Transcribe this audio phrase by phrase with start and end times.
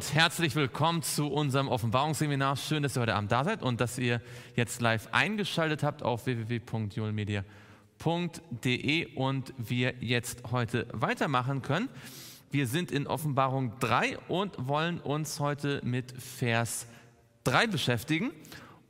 [0.00, 2.56] Und herzlich willkommen zu unserem Offenbarungsseminar.
[2.56, 4.22] Schön, dass ihr heute Abend da seid und dass ihr
[4.56, 11.90] jetzt live eingeschaltet habt auf www.julmedia.de und wir jetzt heute weitermachen können.
[12.50, 16.86] Wir sind in Offenbarung 3 und wollen uns heute mit Vers
[17.44, 18.30] 3 beschäftigen.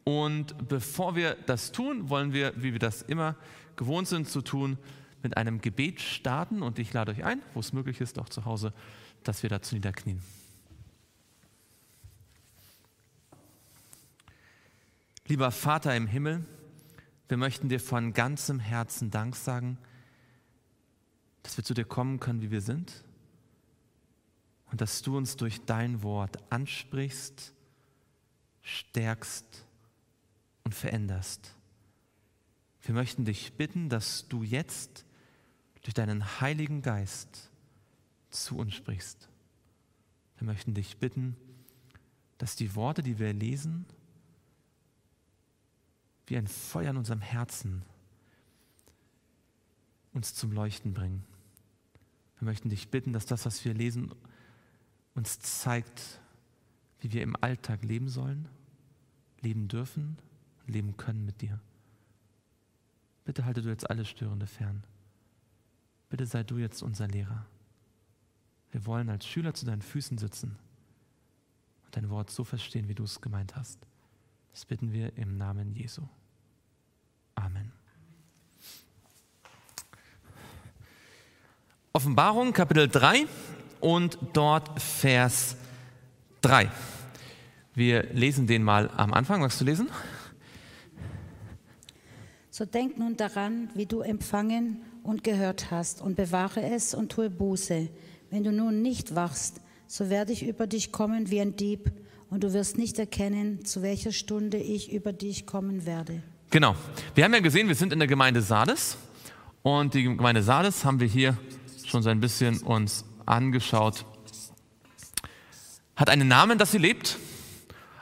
[0.04, 3.34] Und bevor wir das tun, wollen wir, wie wir das immer
[3.74, 4.78] gewohnt sind zu tun,
[5.24, 6.62] mit einem Gebet starten.
[6.62, 8.72] Und ich lade euch ein, wo es möglich ist, auch zu Hause,
[9.24, 10.22] dass wir dazu niederknien.
[15.30, 16.44] Lieber Vater im Himmel,
[17.28, 19.78] wir möchten dir von ganzem Herzen Dank sagen,
[21.44, 23.04] dass wir zu dir kommen können, wie wir sind
[24.72, 27.54] und dass du uns durch dein Wort ansprichst,
[28.62, 29.64] stärkst
[30.64, 31.54] und veränderst.
[32.82, 35.06] Wir möchten dich bitten, dass du jetzt
[35.82, 37.52] durch deinen Heiligen Geist
[38.30, 39.28] zu uns sprichst.
[40.38, 41.36] Wir möchten dich bitten,
[42.36, 43.86] dass die Worte, die wir lesen,
[46.30, 47.82] wie ein Feuer in unserem Herzen
[50.12, 51.24] uns zum Leuchten bringen.
[52.38, 54.12] Wir möchten dich bitten, dass das, was wir lesen,
[55.14, 56.20] uns zeigt,
[57.00, 58.48] wie wir im Alltag leben sollen,
[59.40, 60.16] leben dürfen
[60.70, 61.60] leben können mit dir.
[63.24, 64.84] Bitte halte du jetzt alle Störende fern.
[66.08, 67.46] Bitte sei du jetzt unser Lehrer.
[68.72, 70.56] Wir wollen als Schüler zu deinen Füßen sitzen
[71.84, 73.86] und dein Wort so verstehen, wie du es gemeint hast.
[74.52, 76.08] Das bitten wir im Namen Jesu.
[77.40, 77.72] Amen.
[81.92, 83.26] Offenbarung Kapitel 3
[83.80, 85.56] und dort Vers
[86.42, 86.70] 3.
[87.74, 89.40] Wir lesen den mal am Anfang.
[89.40, 89.88] Magst du lesen?
[92.50, 97.30] So denk nun daran, wie du empfangen und gehört hast, und bewahre es und tue
[97.30, 97.88] Buße.
[98.28, 101.90] Wenn du nun nicht wachst, so werde ich über dich kommen wie ein Dieb,
[102.28, 106.22] und du wirst nicht erkennen, zu welcher Stunde ich über dich kommen werde.
[106.52, 106.74] Genau.
[107.14, 108.96] Wir haben ja gesehen, wir sind in der Gemeinde Sardes
[109.62, 111.36] und die Gemeinde Sardes haben wir hier
[111.86, 114.04] schon so ein bisschen uns angeschaut.
[115.94, 117.18] Hat einen Namen, dass sie lebt,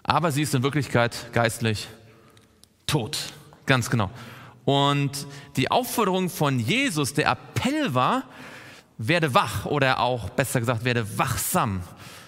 [0.03, 1.89] aber sie ist in Wirklichkeit geistlich
[2.87, 3.19] tot.
[3.67, 4.11] Ganz genau.
[4.65, 5.27] Und
[5.57, 8.23] die Aufforderung von Jesus, der Appell war,
[8.97, 11.83] werde wach oder auch besser gesagt, werde wachsam.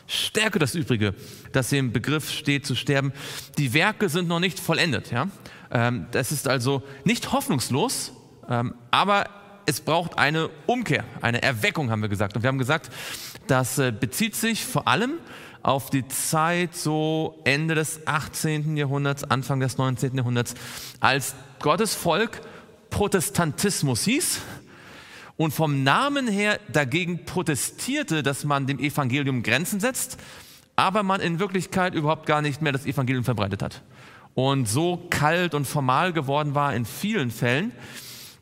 [0.06, 1.14] Stärke das Übrige,
[1.52, 3.14] das im Begriff steht zu sterben.
[3.56, 5.10] Die Werke sind noch nicht vollendet.
[5.10, 5.28] Ja?
[5.70, 8.12] Ähm, das ist also nicht hoffnungslos,
[8.48, 9.26] ähm, aber
[9.66, 12.36] es braucht eine Umkehr, eine Erweckung, haben wir gesagt.
[12.36, 12.90] Und wir haben gesagt,
[13.46, 15.12] das äh, bezieht sich vor allem
[15.62, 18.76] auf die Zeit so Ende des 18.
[18.76, 20.16] Jahrhunderts, Anfang des 19.
[20.16, 20.54] Jahrhunderts,
[21.00, 22.40] als Gottes Volk
[22.88, 24.40] Protestantismus hieß
[25.36, 30.18] und vom Namen her dagegen protestierte, dass man dem Evangelium Grenzen setzt,
[30.74, 33.82] aber man in Wirklichkeit überhaupt gar nicht mehr das Evangelium verbreitet hat
[34.34, 37.72] und so kalt und formal geworden war in vielen Fällen,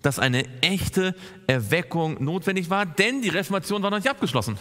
[0.03, 1.15] dass eine echte
[1.47, 4.59] Erweckung notwendig war, denn die Reformation war noch nicht abgeschlossen.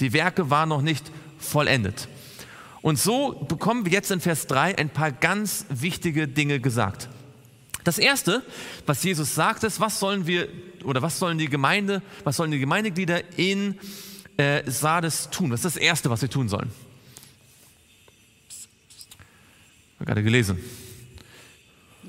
[0.00, 2.08] Die Werke waren noch nicht vollendet.
[2.80, 7.08] Und so bekommen wir jetzt in Vers 3 ein paar ganz wichtige Dinge gesagt.
[7.84, 8.42] Das erste,
[8.86, 10.48] was Jesus sagt, ist, was sollen wir
[10.84, 13.78] oder was sollen die Gemeinde, was sollen die Gemeindeglieder in
[14.36, 15.50] äh, Sardes tun?
[15.50, 16.70] Das ist das erste, was sie tun sollen.
[20.04, 20.58] Gerade gelesen.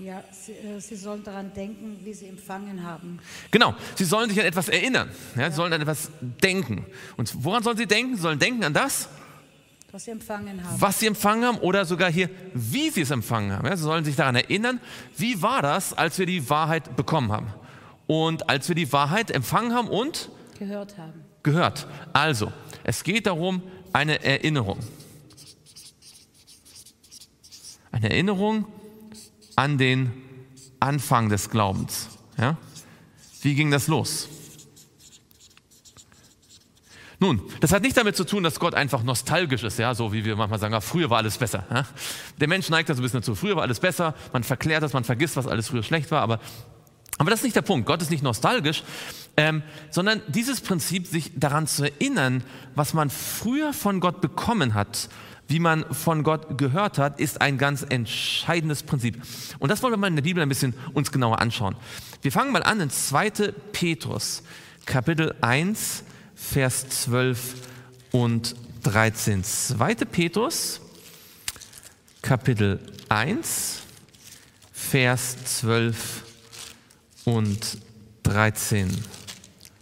[0.01, 3.19] Ja, sie, äh, sie, sollen daran denken, wie sie empfangen haben.
[3.51, 5.09] Genau, sie sollen sich an etwas erinnern.
[5.35, 6.85] Ja, sie sollen an etwas denken.
[7.15, 8.15] Und woran sollen sie denken?
[8.15, 9.07] Sie sollen denken an das,
[9.93, 10.81] was sie empfangen haben.
[10.81, 13.67] Was sie empfangen haben oder sogar hier, wie sie es empfangen haben.
[13.67, 14.79] Ja, sie sollen sich daran erinnern,
[15.17, 17.53] wie war das, als wir die Wahrheit bekommen haben.
[18.07, 21.23] Und als wir die Wahrheit empfangen haben und gehört haben.
[21.43, 21.87] Gehört.
[22.11, 22.51] Also,
[22.83, 23.61] es geht darum,
[23.93, 24.79] eine Erinnerung.
[27.93, 28.65] Eine Erinnerung
[29.55, 30.11] an den
[30.79, 32.09] Anfang des Glaubens.
[32.37, 32.57] Ja?
[33.43, 34.27] Wie ging das los?
[37.19, 40.25] Nun, das hat nicht damit zu tun, dass Gott einfach nostalgisch ist, ja, so wie
[40.25, 41.65] wir manchmal sagen, ah, früher war alles besser.
[41.69, 41.85] Ja?
[42.41, 44.91] Der Mensch neigt da so ein bisschen dazu, früher war alles besser, man verklärt das,
[44.91, 46.39] man vergisst, was alles früher schlecht war, aber,
[47.23, 47.85] aber das ist nicht der Punkt.
[47.85, 48.83] Gott ist nicht nostalgisch,
[49.37, 52.43] ähm, sondern dieses Prinzip, sich daran zu erinnern,
[52.75, 55.07] was man früher von Gott bekommen hat,
[55.47, 59.21] wie man von Gott gehört hat, ist ein ganz entscheidendes Prinzip.
[59.59, 61.77] Und das wollen wir mal in der Bibel ein bisschen uns genauer anschauen.
[62.21, 63.53] Wir fangen mal an in 2.
[63.71, 64.43] Petrus,
[64.85, 66.03] Kapitel 1,
[66.35, 67.55] Vers 12
[68.11, 69.45] und 13.
[69.45, 69.95] 2.
[69.95, 70.81] Petrus,
[72.21, 73.79] Kapitel 1,
[74.73, 76.22] Vers 12
[77.25, 77.77] und
[78.23, 78.89] 13.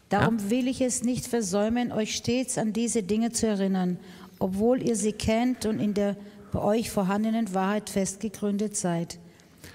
[0.10, 0.50] Darum ja?
[0.50, 3.98] will ich es nicht versäumen, euch stets an diese Dinge zu erinnern
[4.42, 6.18] obwohl ihr sie kennt und in der
[6.52, 9.20] bei euch vorhandenen Wahrheit festgegründet seid.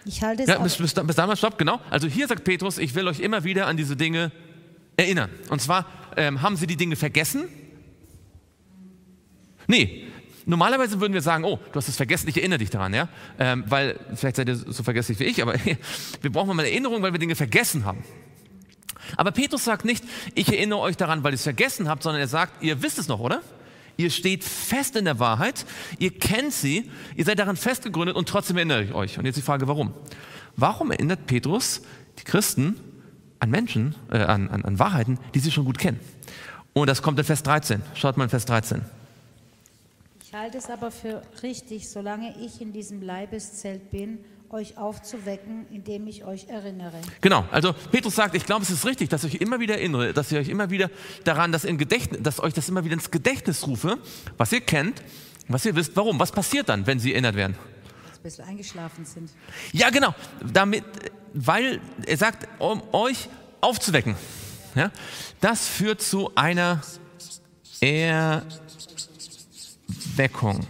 [0.04, 1.80] Ich halte es Ja, bis, bis, bis damals, stopp, genau.
[1.88, 4.30] Also hier sagt Petrus, ich will euch immer wieder an diese Dinge
[4.96, 5.30] erinnern.
[5.48, 5.86] Und zwar,
[6.16, 7.44] ähm, haben sie die Dinge vergessen?
[9.68, 10.05] Nee.
[10.48, 13.08] Normalerweise würden wir sagen, oh, du hast es vergessen, ich erinnere dich daran, ja?
[13.38, 15.54] Ähm, weil, vielleicht seid ihr so vergesslich wie ich, aber
[16.20, 18.04] wir brauchen mal Erinnerung, weil wir Dinge vergessen haben.
[19.16, 20.04] Aber Petrus sagt nicht,
[20.34, 23.08] ich erinnere euch daran, weil ihr es vergessen habt, sondern er sagt, ihr wisst es
[23.08, 23.42] noch, oder?
[23.96, 25.64] Ihr steht fest in der Wahrheit,
[25.98, 29.18] ihr kennt sie, ihr seid daran festgegründet und trotzdem erinnere ich euch.
[29.18, 29.94] Und jetzt die Frage, warum?
[30.54, 31.82] Warum erinnert Petrus
[32.20, 32.76] die Christen
[33.40, 35.98] an Menschen, äh, an, an, an Wahrheiten, die sie schon gut kennen?
[36.72, 37.82] Und das kommt in Vers 13.
[37.94, 38.82] Schaut mal in Vers 13.
[40.36, 44.18] Ich halte es aber für richtig, solange ich in diesem Leibeszelt bin,
[44.50, 47.00] euch aufzuwecken, indem ich euch erinnere.
[47.22, 50.12] Genau, also Petrus sagt, ich glaube, es ist richtig, dass ich euch immer wieder erinnere,
[50.12, 50.90] dass ich euch immer wieder
[51.24, 53.96] daran, dass, in Gedächtnis, dass euch das immer wieder ins Gedächtnis rufe,
[54.36, 55.02] was ihr kennt,
[55.48, 55.96] was ihr wisst.
[55.96, 56.20] Warum?
[56.20, 57.56] Was passiert dann, wenn sie erinnert werden?
[58.06, 59.30] Dass ein bisschen eingeschlafen sind.
[59.72, 60.14] Ja, genau,
[60.52, 60.84] damit,
[61.32, 63.30] weil er sagt, um euch
[63.62, 64.14] aufzuwecken.
[64.74, 64.90] Ja?
[65.40, 66.82] Das führt zu einer
[70.16, 70.66] Erweckung.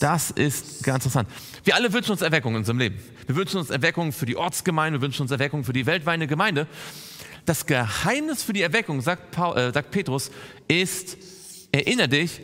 [0.00, 1.28] Das ist ganz interessant.
[1.62, 2.98] Wir alle wünschen uns Erweckung in unserem Leben.
[3.26, 6.66] Wir wünschen uns Erweckung für die Ortsgemeinde, wir wünschen uns Erweckung für die weltweite Gemeinde.
[7.44, 10.32] Das Geheimnis für die Erweckung, sagt, Paul, äh, sagt Petrus,
[10.66, 11.16] ist,
[11.70, 12.40] erinnere dich,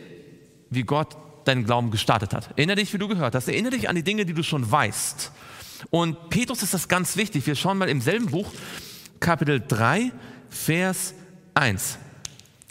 [0.71, 1.17] wie Gott
[1.47, 2.51] deinen Glauben gestartet hat.
[2.57, 3.49] Erinnere dich, wie du gehört hast.
[3.49, 5.33] Erinnere dich an die Dinge, die du schon weißt.
[5.91, 7.45] Und Petrus ist das ganz wichtig.
[7.45, 8.53] Wir schauen mal im selben Buch,
[9.19, 10.13] Kapitel 3,
[10.49, 11.15] Vers
[11.55, 11.99] 1.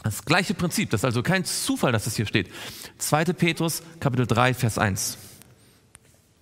[0.03, 2.48] Das gleiche Prinzip, das ist also kein Zufall, dass es hier steht.
[2.98, 3.25] 2.
[3.25, 5.18] Petrus, Kapitel 3, Vers 1.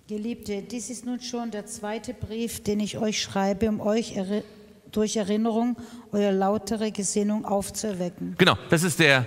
[0.08, 4.42] Geliebte, dies ist nun schon der zweite Brief, den ich euch schreibe, um euch erri-
[4.90, 5.76] durch Erinnerung
[6.10, 8.34] eure lautere Gesinnung aufzuerwecken.
[8.38, 9.24] Genau, das ist der,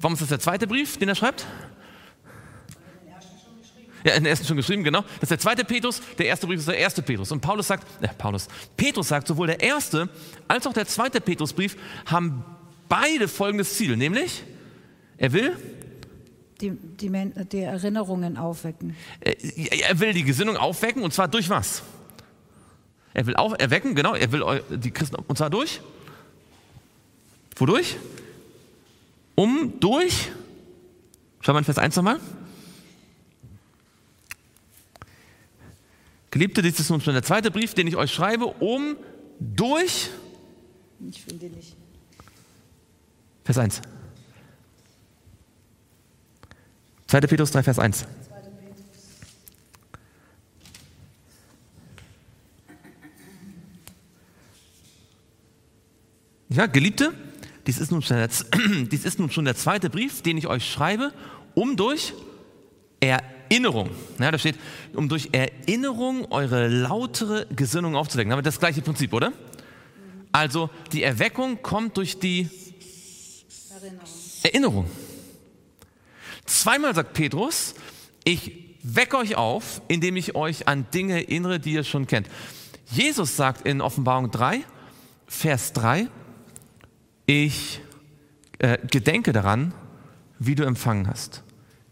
[0.00, 1.44] warum ist das der zweite Brief, den er schreibt?
[4.04, 5.00] Ja, in den ersten schon geschrieben, genau.
[5.14, 7.32] Das ist der zweite Petrus, der erste Brief ist der erste Petrus.
[7.32, 10.08] Und Paulus sagt, äh, Paulus, Petrus sagt, sowohl der erste
[10.46, 12.44] als auch der zweite Petrusbrief haben
[12.88, 14.42] beide folgendes Ziel, nämlich,
[15.18, 15.56] er will,
[16.60, 17.10] Die, die,
[17.52, 18.96] die Erinnerungen aufwecken.
[19.20, 19.34] äh,
[19.80, 21.82] er will die Gesinnung aufwecken und zwar durch was?
[23.14, 25.80] Er will auf, erwecken, genau, er will eu- die Christen, und zwar durch?
[27.56, 27.96] Wodurch?
[29.34, 30.30] Um, durch?
[31.40, 32.20] Schau mal in Vers 1 nochmal.
[36.30, 38.96] Geliebte, dies ist nun schon der zweite Brief, den ich euch schreibe, um
[39.40, 40.10] durch
[41.10, 41.75] Ich finde nicht.
[43.46, 43.80] Vers 1.
[47.06, 47.20] 2.
[47.20, 48.04] Petrus 3, Vers 1.
[56.48, 57.12] Ja, Geliebte,
[57.68, 58.28] dies ist, nun schon der,
[58.90, 61.12] dies ist nun schon der zweite Brief, den ich euch schreibe,
[61.54, 62.14] um durch
[62.98, 64.56] Erinnerung, ja, da steht,
[64.92, 68.32] um durch Erinnerung eure lautere Gesinnung aufzudecken.
[68.32, 69.32] Aber das gleiche Prinzip, oder?
[70.32, 72.50] Also die Erweckung kommt durch die
[74.42, 74.86] Erinnerung.
[76.44, 77.74] Zweimal sagt Petrus,
[78.24, 82.28] ich wecke euch auf, indem ich euch an Dinge erinnere, die ihr schon kennt.
[82.90, 84.60] Jesus sagt in Offenbarung 3,
[85.26, 86.08] Vers 3,
[87.26, 87.80] ich
[88.58, 89.74] äh, gedenke daran,
[90.38, 91.42] wie du empfangen hast.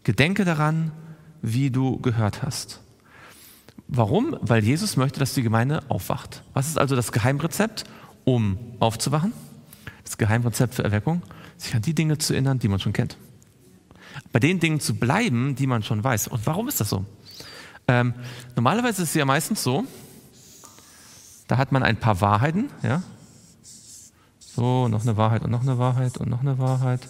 [0.03, 0.91] Gedenke daran,
[1.41, 2.79] wie du gehört hast.
[3.87, 4.37] Warum?
[4.41, 6.43] Weil Jesus möchte, dass die Gemeinde aufwacht.
[6.53, 7.83] Was ist also das Geheimrezept,
[8.23, 9.33] um aufzuwachen?
[10.03, 11.21] Das Geheimrezept für Erweckung?
[11.57, 13.17] Sich an die Dinge zu erinnern, die man schon kennt.
[14.31, 16.27] Bei den Dingen zu bleiben, die man schon weiß.
[16.27, 17.05] Und warum ist das so?
[17.87, 18.13] Ähm,
[18.55, 19.85] normalerweise ist es ja meistens so,
[21.47, 23.03] da hat man ein paar Wahrheiten, ja.
[24.39, 27.07] So, noch eine Wahrheit und noch eine Wahrheit und noch eine Wahrheit.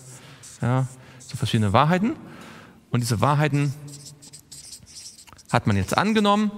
[0.61, 0.87] Ja,
[1.19, 2.15] so verschiedene Wahrheiten.
[2.89, 3.73] Und diese Wahrheiten
[5.51, 6.51] hat man jetzt angenommen.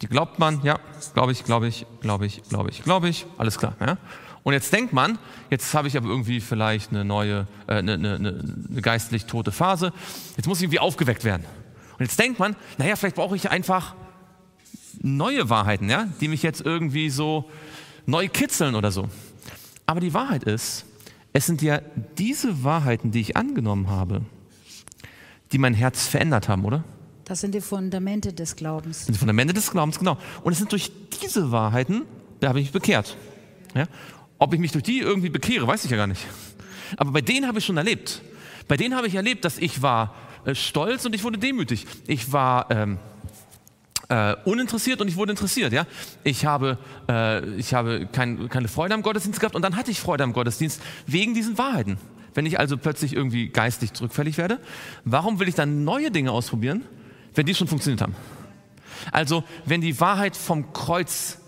[0.00, 0.78] Die glaubt man, ja,
[1.12, 3.74] glaube ich, glaube ich, glaube ich, glaube ich, glaube ich, alles klar.
[3.80, 3.98] Ja?
[4.42, 5.18] Und jetzt denkt man,
[5.50, 9.92] jetzt habe ich aber irgendwie vielleicht eine neue, äh, eine, eine, eine geistlich tote Phase.
[10.36, 11.44] Jetzt muss ich irgendwie aufgeweckt werden.
[11.98, 13.94] Und jetzt denkt man, naja, vielleicht brauche ich einfach
[15.02, 17.50] neue Wahrheiten, ja, die mich jetzt irgendwie so
[18.06, 19.08] neu kitzeln oder so.
[19.86, 20.86] Aber die Wahrheit ist,
[21.32, 21.80] es sind ja
[22.18, 24.22] diese Wahrheiten, die ich angenommen habe,
[25.52, 26.84] die mein Herz verändert haben, oder?
[27.24, 28.98] Das sind die Fundamente des Glaubens.
[28.98, 30.16] Das sind die Fundamente des Glaubens, genau.
[30.42, 30.90] Und es sind durch
[31.22, 32.02] diese Wahrheiten,
[32.40, 33.16] da habe ich mich bekehrt.
[33.74, 33.84] Ja?
[34.40, 36.26] Ob ich mich durch die irgendwie bekehre, weiß ich ja gar nicht.
[36.96, 38.22] Aber bei denen habe ich schon erlebt.
[38.66, 40.14] Bei denen habe ich erlebt, dass ich war
[40.46, 41.86] äh, stolz und ich wurde demütig.
[42.06, 42.98] Ich war ähm,
[44.08, 45.74] äh, uninteressiert und ich wurde interessiert.
[45.74, 45.86] Ja?
[46.24, 50.00] Ich habe, äh, ich habe kein, keine Freude am Gottesdienst gehabt und dann hatte ich
[50.00, 51.98] Freude am Gottesdienst wegen diesen Wahrheiten.
[52.32, 54.58] wenn ich also plötzlich irgendwie geistig zurückfällig werde?
[55.04, 56.84] Warum will ich dann neue Dinge ausprobieren,
[57.34, 58.14] wenn die schon funktioniert haben?
[59.12, 61.38] Also, wenn die Wahrheit vom Kreuz,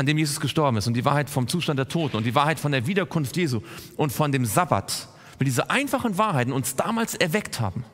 [0.00, 2.58] an dem Jesus gestorben ist, und die Wahrheit vom Zustand der Toten und die Wahrheit
[2.58, 3.60] von der Wiederkunft Jesu
[3.96, 7.84] und von dem Sabbat, wenn diese einfachen Wahrheiten uns damals erweckt haben,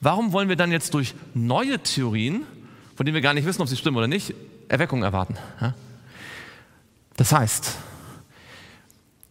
[0.00, 2.42] warum wollen wir dann jetzt durch neue Theorien,
[2.96, 4.34] von denen wir gar nicht wissen, ob sie stimmen oder nicht,
[4.68, 5.36] Erweckung erwarten?
[7.16, 7.76] Das heißt,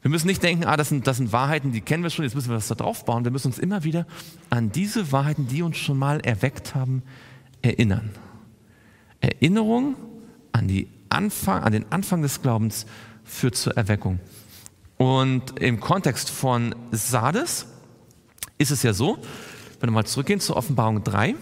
[0.03, 2.35] wir müssen nicht denken, ah, das sind, das sind Wahrheiten, die kennen wir schon, jetzt
[2.35, 3.23] müssen wir das da drauf bauen.
[3.23, 4.05] Wir müssen uns immer wieder
[4.49, 7.01] an diese Wahrheiten, die uns schon mal erweckt haben,
[7.61, 8.11] erinnern.
[9.19, 9.95] Erinnerung
[10.51, 12.85] an, die Anfang, an den Anfang des Glaubens
[13.23, 14.19] führt zur Erweckung.
[14.97, 17.67] Und im Kontext von Sardes
[18.57, 19.17] ist es ja so,
[19.79, 21.35] wenn wir mal zurückgehen zur Offenbarung 3,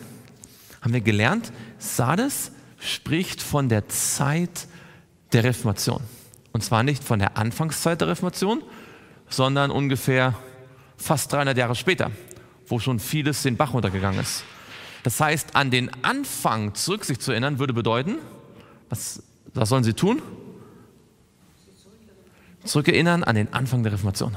[0.82, 4.68] haben wir gelernt, Sardes spricht von der Zeit
[5.32, 6.02] der Reformation.
[6.52, 8.62] Und zwar nicht von der Anfangszeit der Reformation,
[9.30, 10.36] sondern ungefähr
[10.98, 12.12] fast 300 Jahre später,
[12.68, 14.44] wo schon vieles den Bach runtergegangen ist.
[15.04, 18.18] Das heißt, an den Anfang zurück sich zu erinnern, würde bedeuten,
[18.90, 19.24] was,
[19.56, 20.22] was sollen sie tun?
[22.64, 24.36] Zurückerinnern an den Anfang der Reformation.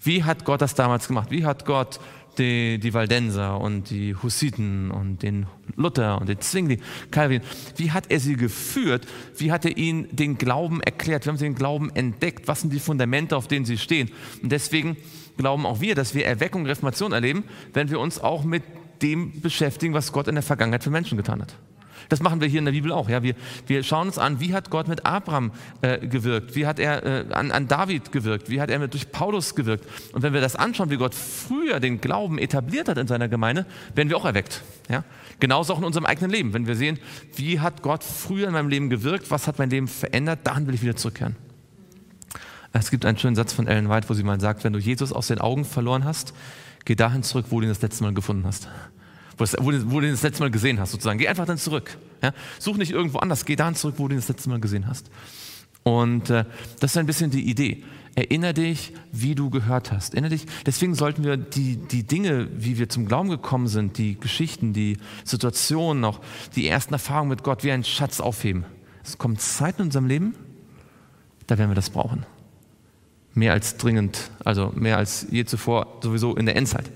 [0.00, 1.30] Wie hat Gott das damals gemacht?
[1.30, 1.98] Wie hat Gott
[2.38, 6.78] die, die Waldenser und die Hussiten und den Luther und den Zwingli,
[7.10, 7.42] Calvin,
[7.76, 9.06] wie hat er sie geführt?
[9.36, 11.24] Wie hat er ihnen den Glauben erklärt?
[11.26, 12.46] Wie haben sie den Glauben entdeckt?
[12.46, 14.10] Was sind die Fundamente, auf denen sie stehen?
[14.42, 14.96] Und deswegen
[15.36, 18.62] glauben auch wir, dass wir Erweckung, Reformation erleben, wenn wir uns auch mit
[19.02, 21.54] dem beschäftigen, was Gott in der Vergangenheit für Menschen getan hat.
[22.08, 23.08] Das machen wir hier in der Bibel auch.
[23.08, 23.22] Ja?
[23.22, 23.34] Wir,
[23.66, 27.24] wir schauen uns an, wie hat Gott mit Abraham äh, gewirkt, wie hat er äh,
[27.32, 29.86] an, an David gewirkt, wie hat er mit, durch Paulus gewirkt.
[30.12, 33.66] Und wenn wir das anschauen, wie Gott früher den Glauben etabliert hat in seiner Gemeinde,
[33.94, 34.62] werden wir auch erweckt.
[34.88, 35.04] Ja?
[35.38, 36.54] Genauso auch in unserem eigenen Leben.
[36.54, 36.98] Wenn wir sehen,
[37.36, 40.74] wie hat Gott früher in meinem Leben gewirkt, was hat mein Leben verändert, dahin will
[40.74, 41.36] ich wieder zurückkehren.
[42.72, 45.12] Es gibt einen schönen Satz von Ellen White, wo sie mal sagt, wenn du Jesus
[45.12, 46.34] aus den Augen verloren hast,
[46.84, 48.68] geh dahin zurück, wo du ihn das letzte Mal gefunden hast
[49.38, 51.18] wo, das, wo, wo, du das letzte Mal gesehen hast, sozusagen.
[51.18, 51.96] Geh einfach dann zurück.
[52.22, 52.32] Ja?
[52.58, 55.10] Such nicht irgendwo anders, geh dahin zurück, wo du das letzte Mal gesehen hast.
[55.84, 56.44] Und äh,
[56.80, 57.84] das ist ein bisschen die Idee.
[58.14, 60.14] Erinner dich, wie du gehört hast.
[60.14, 60.44] Erinner dich.
[60.66, 64.98] Deswegen sollten wir die, die Dinge, wie wir zum Glauben gekommen sind, die Geschichten, die
[65.24, 66.20] Situationen, auch
[66.56, 68.64] die ersten Erfahrungen mit Gott, wie einen Schatz aufheben.
[69.04, 70.34] Es kommen Zeiten in unserem Leben,
[71.46, 72.26] da werden wir das brauchen.
[73.34, 76.90] Mehr als dringend, also mehr als je zuvor, sowieso in der Endzeit.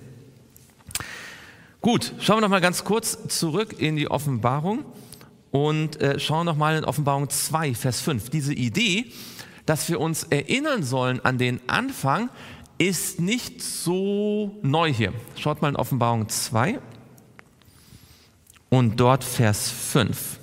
[1.82, 4.84] Gut, schauen wir noch mal ganz kurz zurück in die Offenbarung
[5.50, 8.30] und äh, schauen noch mal in Offenbarung 2, Vers 5.
[8.30, 9.06] Diese Idee,
[9.66, 12.30] dass wir uns erinnern sollen an den Anfang,
[12.78, 15.12] ist nicht so neu hier.
[15.34, 16.78] Schaut mal in Offenbarung 2
[18.70, 20.38] und dort Vers 5.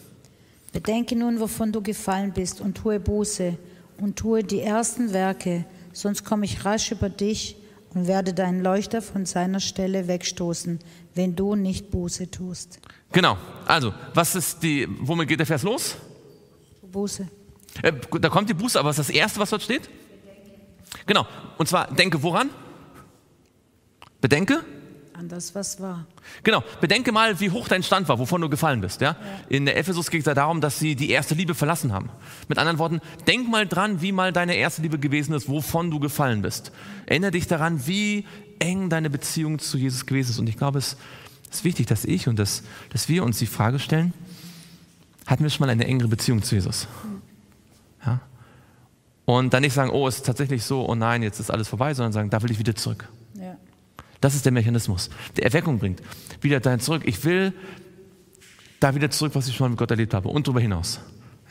[0.74, 3.58] Bedenke nun, wovon du gefallen bist und tue Buße
[4.02, 7.56] und tue die ersten Werke, sonst komme ich rasch über dich
[7.94, 10.80] und werde deinen Leuchter von seiner Stelle wegstoßen,
[11.16, 12.80] wenn du nicht Buße tust.
[13.12, 13.38] Genau.
[13.66, 15.98] Also, was ist die, womit geht der Vers los?
[16.92, 17.28] Buße.
[17.82, 19.90] Äh, da kommt die Buße, aber was ist das Erste, was dort steht?
[21.06, 21.26] Genau.
[21.58, 22.50] Und zwar, denke woran?
[24.22, 24.64] Bedenke?
[25.20, 26.06] An das, was war.
[26.44, 26.64] Genau.
[26.80, 29.02] Bedenke mal, wie hoch dein Stand war, wovon du gefallen bist.
[29.02, 29.10] Ja?
[29.10, 29.18] ja.
[29.50, 32.10] In der Ephesus geht es ja darum, dass sie die erste Liebe verlassen haben.
[32.48, 36.00] Mit anderen Worten, denk mal dran, wie mal deine erste Liebe gewesen ist, wovon du
[36.00, 36.72] gefallen bist.
[37.06, 38.26] Erinnere dich daran, wie
[38.60, 40.40] eng deine Beziehung zu Jesus gewesen ist.
[40.40, 40.96] Und ich glaube, es
[41.52, 44.14] ist wichtig, dass ich und dass, dass wir uns die Frage stellen,
[45.26, 46.88] hatten wir schon mal eine engere Beziehung zu Jesus?
[48.06, 48.22] Ja?
[49.26, 51.94] Und dann nicht sagen, oh, es ist tatsächlich so, oh nein, jetzt ist alles vorbei,
[51.94, 53.10] sondern sagen, da will ich wieder zurück.
[54.22, 56.02] Das ist der Mechanismus, der Erweckung bringt.
[56.42, 57.04] Wieder dahin zurück.
[57.06, 57.54] Ich will
[58.80, 61.00] da wieder zurück, was ich schon mit Gott erlebt habe und darüber hinaus.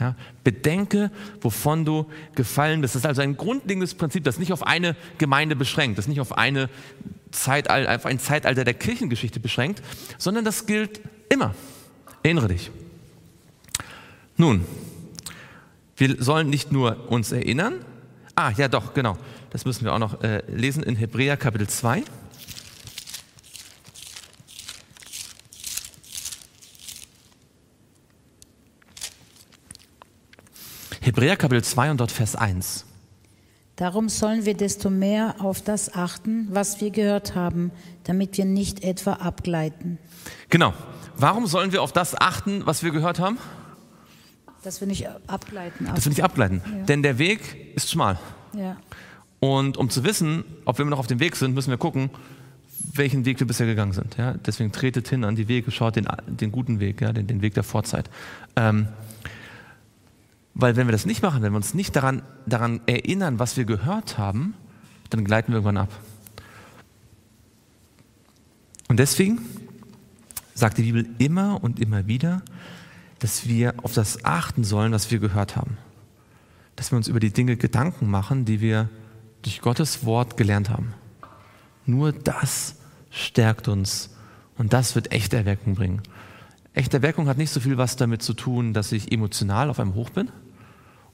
[0.00, 1.10] Ja, bedenke,
[1.40, 2.06] wovon du
[2.36, 2.94] gefallen bist.
[2.94, 6.38] Das ist also ein grundlegendes Prinzip, das nicht auf eine Gemeinde beschränkt, das nicht auf,
[6.38, 6.70] eine
[7.32, 9.82] Zeitalter, auf ein Zeitalter der Kirchengeschichte beschränkt,
[10.16, 11.54] sondern das gilt immer.
[12.22, 12.70] Erinnere dich.
[14.36, 14.64] Nun,
[15.96, 17.84] wir sollen nicht nur uns erinnern,
[18.36, 19.18] ah ja doch, genau,
[19.50, 22.04] das müssen wir auch noch äh, lesen in Hebräer Kapitel 2.
[31.00, 32.84] Hebräer Kapitel 2 und dort Vers 1.
[33.76, 37.70] Darum sollen wir desto mehr auf das achten, was wir gehört haben,
[38.04, 39.98] damit wir nicht etwa abgleiten.
[40.50, 40.74] Genau.
[41.16, 43.38] Warum sollen wir auf das achten, was wir gehört haben?
[44.64, 45.86] Dass wir nicht abgleiten.
[45.94, 46.62] Dass wir nicht abgleiten.
[46.64, 46.84] Ja.
[46.86, 48.18] Denn der Weg ist schmal.
[48.52, 48.76] Ja.
[49.38, 52.10] Und um zu wissen, ob wir noch auf dem Weg sind, müssen wir gucken,
[52.92, 54.16] welchen Weg wir bisher gegangen sind.
[54.16, 54.34] Ja?
[54.34, 57.12] Deswegen tretet hin an die Wege, schaut den, den guten Weg, ja?
[57.12, 58.10] den, den Weg der Vorzeit.
[58.56, 58.88] Ähm,
[60.58, 63.64] weil wenn wir das nicht machen, wenn wir uns nicht daran, daran erinnern, was wir
[63.64, 64.54] gehört haben,
[65.08, 65.92] dann gleiten wir irgendwann ab.
[68.88, 69.38] Und deswegen
[70.54, 72.42] sagt die Bibel immer und immer wieder,
[73.20, 75.78] dass wir auf das achten sollen, was wir gehört haben.
[76.74, 78.88] Dass wir uns über die Dinge Gedanken machen, die wir
[79.42, 80.92] durch Gottes Wort gelernt haben.
[81.86, 82.74] Nur das
[83.10, 84.10] stärkt uns
[84.56, 86.02] und das wird echte Erweckung bringen.
[86.72, 89.94] Echte Erweckung hat nicht so viel was damit zu tun, dass ich emotional auf einem
[89.94, 90.32] Hoch bin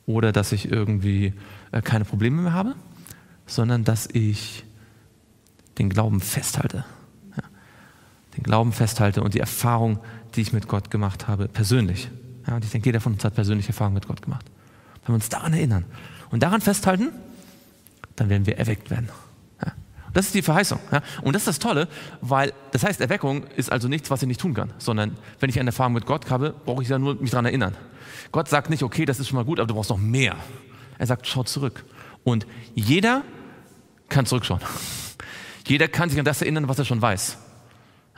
[0.07, 1.33] oder dass ich irgendwie
[1.73, 2.75] äh, keine Probleme mehr habe,
[3.47, 4.65] sondern dass ich
[5.79, 6.85] den Glauben festhalte.
[8.37, 10.01] Den Glauben festhalte und die Erfahrung,
[10.35, 12.11] die ich mit Gott gemacht habe, persönlich.
[12.47, 14.45] Und ich denke, jeder von uns hat persönliche Erfahrungen mit Gott gemacht.
[15.03, 15.85] Wenn wir uns daran erinnern
[16.31, 17.11] und daran festhalten,
[18.17, 19.09] dann werden wir erweckt werden.
[20.15, 20.79] Das ist die Verheißung.
[20.91, 21.03] Ja.
[21.23, 21.89] Und das ist das Tolle,
[22.23, 25.61] weil das heißt, Erweckung ist also nichts, was ich nicht tun kann, sondern wenn ich
[25.61, 27.77] eine Erfahrung mit Gott habe, brauche ich ja nur mich daran erinnern.
[28.33, 30.37] Gott sagt nicht, okay, das ist schon mal gut, aber du brauchst noch mehr.
[30.99, 31.85] Er sagt, schau zurück.
[32.23, 33.23] Und jeder
[34.09, 34.61] kann zurückschauen.
[35.67, 37.39] Jeder kann sich an das erinnern, was er schon weiß.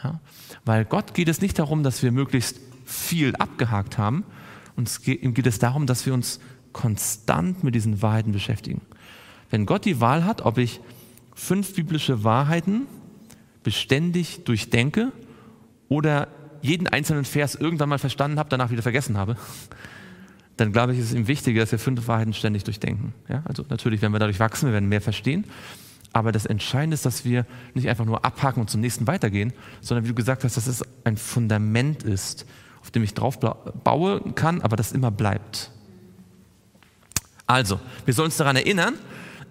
[0.04, 0.20] Ja?
[0.64, 4.24] Weil Gott geht es nicht darum, dass wir möglichst viel abgehakt haben.
[4.76, 6.40] Uns geht, ihm geht es darum, dass wir uns
[6.72, 8.82] konstant mit diesen Wahrheiten beschäftigen.
[9.48, 10.80] Wenn Gott die Wahl hat, ob ich
[11.36, 12.86] fünf biblische Wahrheiten
[13.62, 15.12] beständig durchdenke
[15.88, 16.28] oder
[16.62, 19.36] jeden einzelnen Vers irgendwann mal verstanden habe, danach wieder vergessen habe,
[20.56, 23.12] dann glaube ich, ist es ihm wichtiger, dass wir fünf Wahrheiten ständig durchdenken.
[23.28, 23.42] Ja?
[23.44, 25.44] Also natürlich werden wir dadurch wachsen, wir werden mehr verstehen.
[26.12, 27.44] Aber das Entscheidende ist, dass wir
[27.74, 30.82] nicht einfach nur abhaken und zum nächsten weitergehen, sondern wie du gesagt hast, dass es
[31.04, 32.46] ein Fundament ist,
[32.80, 35.70] auf dem ich drauf bauen kann, aber das immer bleibt.
[37.46, 38.94] Also, wir sollen uns daran erinnern.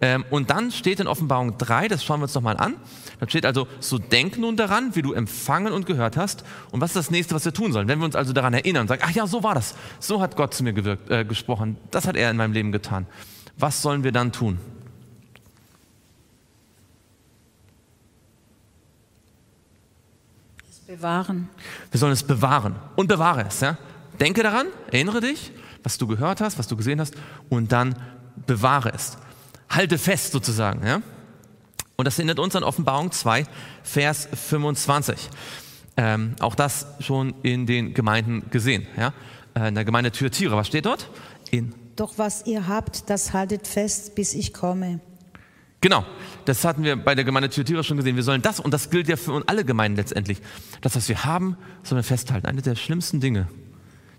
[0.01, 2.75] Ähm, und dann steht in Offenbarung 3, das schauen wir uns nochmal an,
[3.19, 6.43] da steht also, so denk nun daran, wie du empfangen und gehört hast.
[6.71, 7.87] Und was ist das nächste, was wir tun sollen?
[7.87, 9.75] Wenn wir uns also daran erinnern und sagen, ach ja, so war das.
[9.99, 11.77] So hat Gott zu mir gewirkt, äh, gesprochen.
[11.91, 13.07] Das hat er in meinem Leben getan.
[13.57, 14.59] Was sollen wir dann tun?
[20.69, 21.49] Es bewahren.
[21.91, 23.61] Wir sollen es bewahren und bewahre es.
[23.61, 23.77] Ja?
[24.19, 25.53] Denke daran, erinnere dich,
[25.83, 27.15] was du gehört hast, was du gesehen hast
[27.49, 27.95] und dann
[28.45, 29.17] bewahre es.
[29.69, 30.85] Halte fest sozusagen.
[30.85, 31.01] Ja?
[31.95, 33.45] Und das erinnert uns an Offenbarung 2,
[33.83, 35.29] Vers 25.
[35.97, 38.85] Ähm, auch das schon in den Gemeinden gesehen.
[38.97, 39.13] Ja?
[39.55, 41.09] Äh, in der Gemeinde Thyatira, was steht dort?
[41.51, 44.99] In Doch was ihr habt, das haltet fest, bis ich komme.
[45.85, 46.03] Genau,
[46.45, 48.15] das hatten wir bei der Gemeinde Thyatira schon gesehen.
[48.15, 50.39] Wir sollen das, und das gilt ja für alle Gemeinden letztendlich,
[50.81, 52.47] das, was wir haben, sollen wir festhalten.
[52.47, 53.47] Eine der schlimmsten Dinge,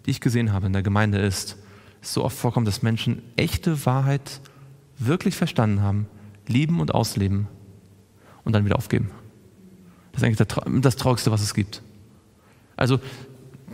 [0.06, 1.56] die ich gesehen habe in der Gemeinde ist,
[2.00, 4.40] ist so oft vorkommt, dass Menschen echte Wahrheit
[4.98, 6.06] wirklich verstanden haben,
[6.46, 7.48] lieben und ausleben
[8.44, 9.10] und dann wieder aufgeben.
[10.12, 11.82] Das ist eigentlich das Traurigste, was es gibt.
[12.76, 13.00] Also,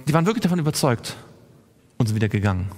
[0.08, 1.16] die waren wirklich davon überzeugt
[1.98, 2.70] und sind wieder gegangen.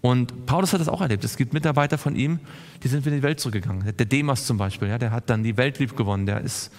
[0.00, 1.24] Und Paulus hat das auch erlebt.
[1.24, 2.38] Es gibt Mitarbeiter von ihm,
[2.82, 3.96] die sind wieder in die Welt zurückgegangen.
[3.96, 6.70] Der Demas zum Beispiel, ja, der hat dann die Welt lieb gewonnen, der ist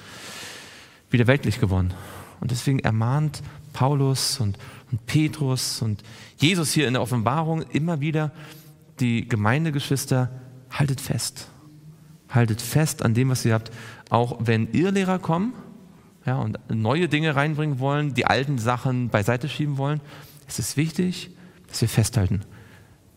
[1.09, 1.93] wieder weltlich geworden.
[2.39, 3.41] Und deswegen ermahnt
[3.73, 4.57] Paulus und,
[4.91, 6.03] und Petrus und
[6.37, 8.31] Jesus hier in der Offenbarung immer wieder
[8.99, 10.29] die Gemeindegeschwister,
[10.79, 11.49] haltet fest.
[12.29, 13.71] Haltet fest an dem, was ihr habt
[14.09, 15.53] auch wenn Irrlehrer kommen
[16.25, 20.01] ja, und neue Dinge reinbringen wollen, die alten Sachen beiseite schieben wollen,
[20.47, 21.31] ist es wichtig,
[21.67, 22.41] dass wir festhalten,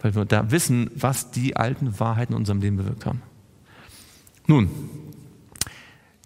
[0.01, 3.23] weil wir da wissen, was die alten Wahrheiten in unserem Leben bewirkt haben.
[4.47, 4.71] Nun,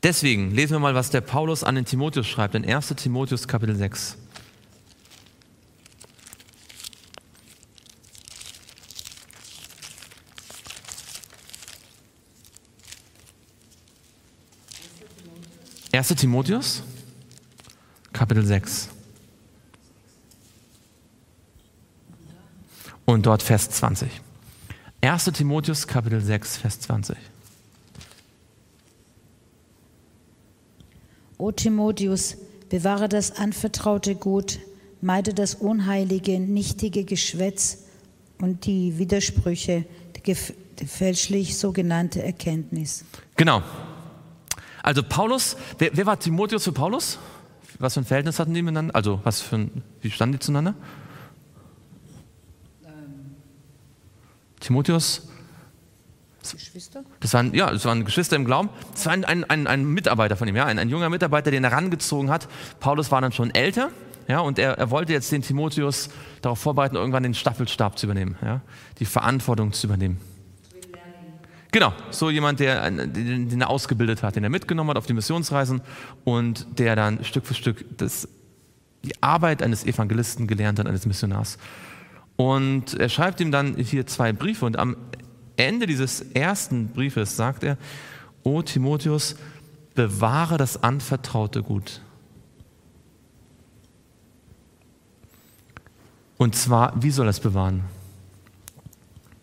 [0.03, 3.75] deswegen lesen wir mal, was der Paulus an den Timotheus schreibt, in 1 Timotheus Kapitel
[3.75, 4.18] 6.
[16.03, 16.17] 1.
[16.17, 16.83] Timotheus,
[18.12, 18.88] Kapitel 6.
[23.05, 24.11] Und dort Vers 20.
[25.01, 25.25] 1.
[25.33, 27.17] Timotheus, Kapitel 6, Vers 20.
[31.38, 32.37] O Timotheus,
[32.69, 34.59] bewahre das anvertraute Gut,
[35.03, 37.79] meide das unheilige, nichtige Geschwätz
[38.41, 39.85] und die Widersprüche,
[40.17, 40.35] die,
[40.85, 43.05] fälschlich sogenannte Erkenntnis.
[43.37, 43.62] Genau,
[44.83, 47.18] also Paulus, wer, wer, war Timotheus für Paulus?
[47.79, 48.95] Was für ein Verhältnis hatten die miteinander?
[48.95, 50.75] Also was für ein, wie standen die zueinander?
[52.85, 53.37] Ähm.
[54.61, 55.29] Timotheus?
[56.51, 57.05] Geschwister?
[57.21, 58.68] Das waren, ja, das waren Geschwister im Glauben.
[58.92, 61.62] Das war ein, ein, ein, ein Mitarbeiter von ihm, ja, ein, ein, junger Mitarbeiter, den
[61.62, 62.49] er herangezogen hat.
[62.81, 63.90] Paulus war dann schon älter,
[64.27, 68.37] ja, und er, er wollte jetzt den Timotheus darauf vorbereiten, irgendwann den Staffelstab zu übernehmen,
[68.42, 68.61] ja,
[68.99, 70.21] die Verantwortung zu übernehmen.
[71.73, 75.15] Genau, so jemand, der äh, den er ausgebildet hat, den er mitgenommen hat auf die
[75.15, 75.81] Missionsreisen
[76.25, 78.29] und der dann Stück für Stück das,
[79.03, 81.57] die Arbeit eines Evangelisten gelernt hat, eines Missionars.
[82.37, 84.97] Und er schreibt ihm dann hier zwei Briefe und am
[85.57, 87.79] Ende dieses ersten Briefes sagt er,
[88.43, 89.37] O Timotheus,
[89.95, 92.03] bewahre das anvertraute Gut.
[96.37, 97.85] Und zwar, wie soll er es bewahren?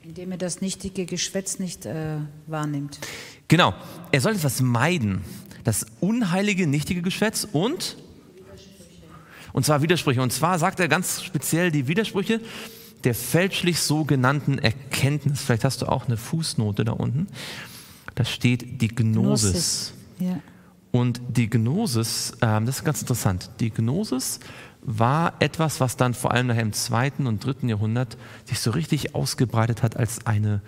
[0.09, 2.15] Indem er das nichtige Geschwätz nicht äh,
[2.47, 2.97] wahrnimmt.
[3.47, 3.75] Genau,
[4.11, 5.21] er soll etwas meiden.
[5.63, 7.95] Das unheilige, nichtige Geschwätz und?
[9.53, 10.19] Und zwar Widersprüche.
[10.23, 12.41] Und zwar sagt er ganz speziell die Widersprüche
[13.03, 15.41] der fälschlich sogenannten Erkenntnis.
[15.43, 17.27] Vielleicht hast du auch eine Fußnote da unten.
[18.15, 19.51] Da steht die Gnosis.
[19.51, 19.93] Gnosis.
[20.21, 20.39] Ja.
[20.89, 23.51] Und die Gnosis, ähm, das ist ganz interessant.
[23.59, 24.39] Die Gnosis
[24.81, 29.15] war etwas, was dann vor allem nachher im zweiten und dritten Jahrhundert sich so richtig
[29.15, 30.61] ausgebreitet hat als eine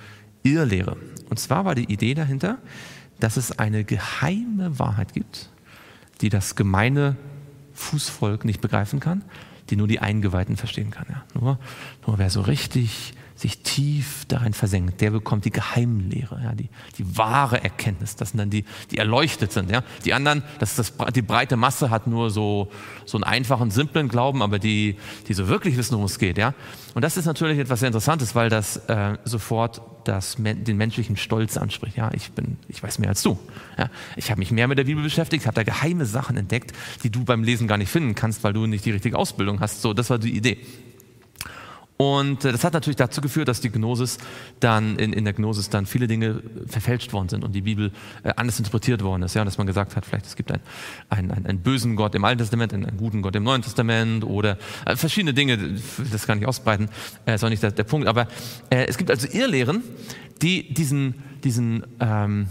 [0.43, 0.97] Irrlehre.
[1.29, 2.57] Und zwar war die Idee dahinter,
[3.19, 5.49] dass es eine geheime Wahrheit gibt,
[6.21, 7.15] die das gemeine
[7.73, 9.23] Fußvolk nicht begreifen kann,
[9.69, 11.05] die nur die Eingeweihten verstehen kann.
[11.09, 11.23] Ja.
[11.39, 11.59] Nur,
[12.05, 17.17] nur wer so richtig sich tief darin versenkt, der bekommt die Geheimlehre, ja, die, die
[17.17, 18.15] wahre Erkenntnis.
[18.15, 19.71] Das sind dann die, die erleuchtet sind.
[19.71, 19.83] Ja.
[20.05, 22.71] Die anderen, das das, die breite Masse hat nur so,
[23.05, 26.37] so einen einfachen, simplen Glauben, aber die, die so wirklich wissen, worum es geht.
[26.37, 26.53] Ja.
[26.93, 31.57] Und das ist natürlich etwas sehr Interessantes, weil das äh, sofort das, den menschlichen Stolz
[31.57, 31.97] anspricht.
[31.97, 33.39] Ja, ich, bin, ich weiß mehr als du.
[33.77, 33.89] Ja.
[34.15, 36.73] Ich habe mich mehr mit der Bibel beschäftigt, habe da geheime Sachen entdeckt,
[37.03, 39.81] die du beim Lesen gar nicht finden kannst, weil du nicht die richtige Ausbildung hast.
[39.81, 40.57] So, das war die Idee.
[42.01, 44.17] Und äh, das hat natürlich dazu geführt, dass die Gnosis
[44.59, 47.91] dann in, in der Gnosis dann viele Dinge verfälscht worden sind und die Bibel
[48.23, 49.35] äh, anders interpretiert worden ist.
[49.35, 50.63] Ja, und dass man gesagt hat, vielleicht es gibt einen,
[51.09, 54.57] einen, einen, bösen Gott im Alten Testament, einen, einen, guten Gott im Neuen Testament oder
[54.87, 55.75] äh, verschiedene Dinge,
[56.11, 56.89] das kann ich ausbreiten,
[57.27, 58.07] äh, ist auch nicht der, der Punkt.
[58.07, 58.27] Aber
[58.71, 59.83] äh, es gibt also Irrlehren,
[60.41, 62.47] die diesen, diesen ähm,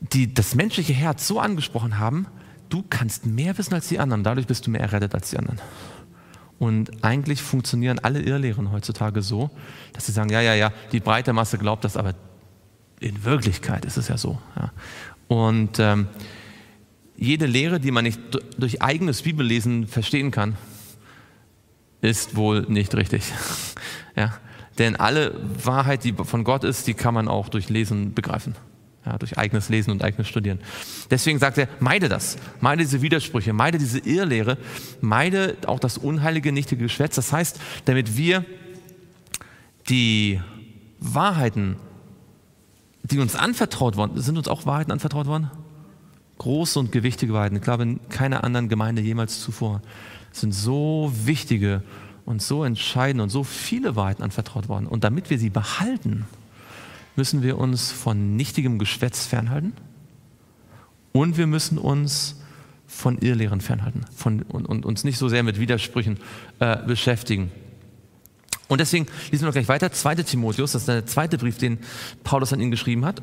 [0.00, 2.26] die das menschliche Herz so angesprochen haben,
[2.70, 5.60] du kannst mehr wissen als die anderen, dadurch bist du mehr errettet als die anderen.
[6.58, 9.50] Und eigentlich funktionieren alle Irrlehren heutzutage so,
[9.92, 12.14] dass sie sagen, ja, ja, ja, die breite Masse glaubt das, aber
[13.00, 14.38] in Wirklichkeit ist es ja so.
[14.56, 14.72] Ja.
[15.28, 16.08] Und ähm,
[17.16, 18.20] jede Lehre, die man nicht
[18.56, 20.56] durch eigenes Bibellesen verstehen kann,
[22.00, 23.32] ist wohl nicht richtig.
[24.16, 24.34] ja.
[24.78, 28.54] Denn alle Wahrheit, die von Gott ist, die kann man auch durch Lesen begreifen
[29.06, 30.58] ja, durch eigenes Lesen und eigenes Studieren.
[31.10, 34.56] Deswegen sagt er, meide das, meide diese Widersprüche, meide diese Irrlehre,
[35.00, 37.16] meide auch das unheilige, nichtige Geschwätz.
[37.16, 38.44] Das heißt, damit wir
[39.88, 40.40] die
[40.98, 41.76] Wahrheiten,
[43.02, 45.50] die uns anvertraut worden, sind uns auch Wahrheiten anvertraut worden?
[46.38, 47.56] Große und gewichtige Wahrheiten.
[47.56, 49.82] Ich glaube, in keiner anderen Gemeinde jemals zuvor
[50.32, 51.82] sind so wichtige
[52.24, 54.86] und so entscheidende und so viele Wahrheiten anvertraut worden.
[54.86, 56.24] Und damit wir sie behalten,
[57.16, 59.72] müssen wir uns von nichtigem Geschwätz fernhalten
[61.12, 62.36] und wir müssen uns
[62.86, 66.18] von Irrlehren fernhalten von, und, und uns nicht so sehr mit Widersprüchen
[66.60, 67.50] äh, beschäftigen.
[68.68, 69.92] Und deswegen lesen wir noch gleich weiter.
[69.92, 70.16] 2.
[70.16, 71.78] Timotheus, das ist der zweite Brief, den
[72.22, 73.20] Paulus an ihn geschrieben hat.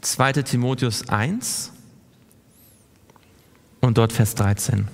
[0.00, 0.32] 2.
[0.34, 1.72] Timotheus 1
[3.80, 4.86] und dort Vers 13.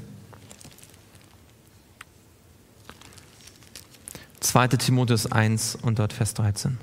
[4.43, 4.69] 2.
[4.69, 6.79] Timotheus 1 und dort Vers 13.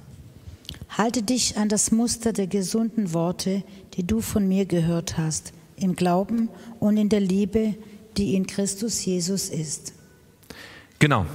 [0.97, 5.95] Halte dich an das Muster der gesunden Worte, die du von mir gehört hast, im
[5.95, 7.75] Glauben und in der Liebe,
[8.17, 9.93] die in Christus Jesus ist.
[10.99, 11.25] Genau.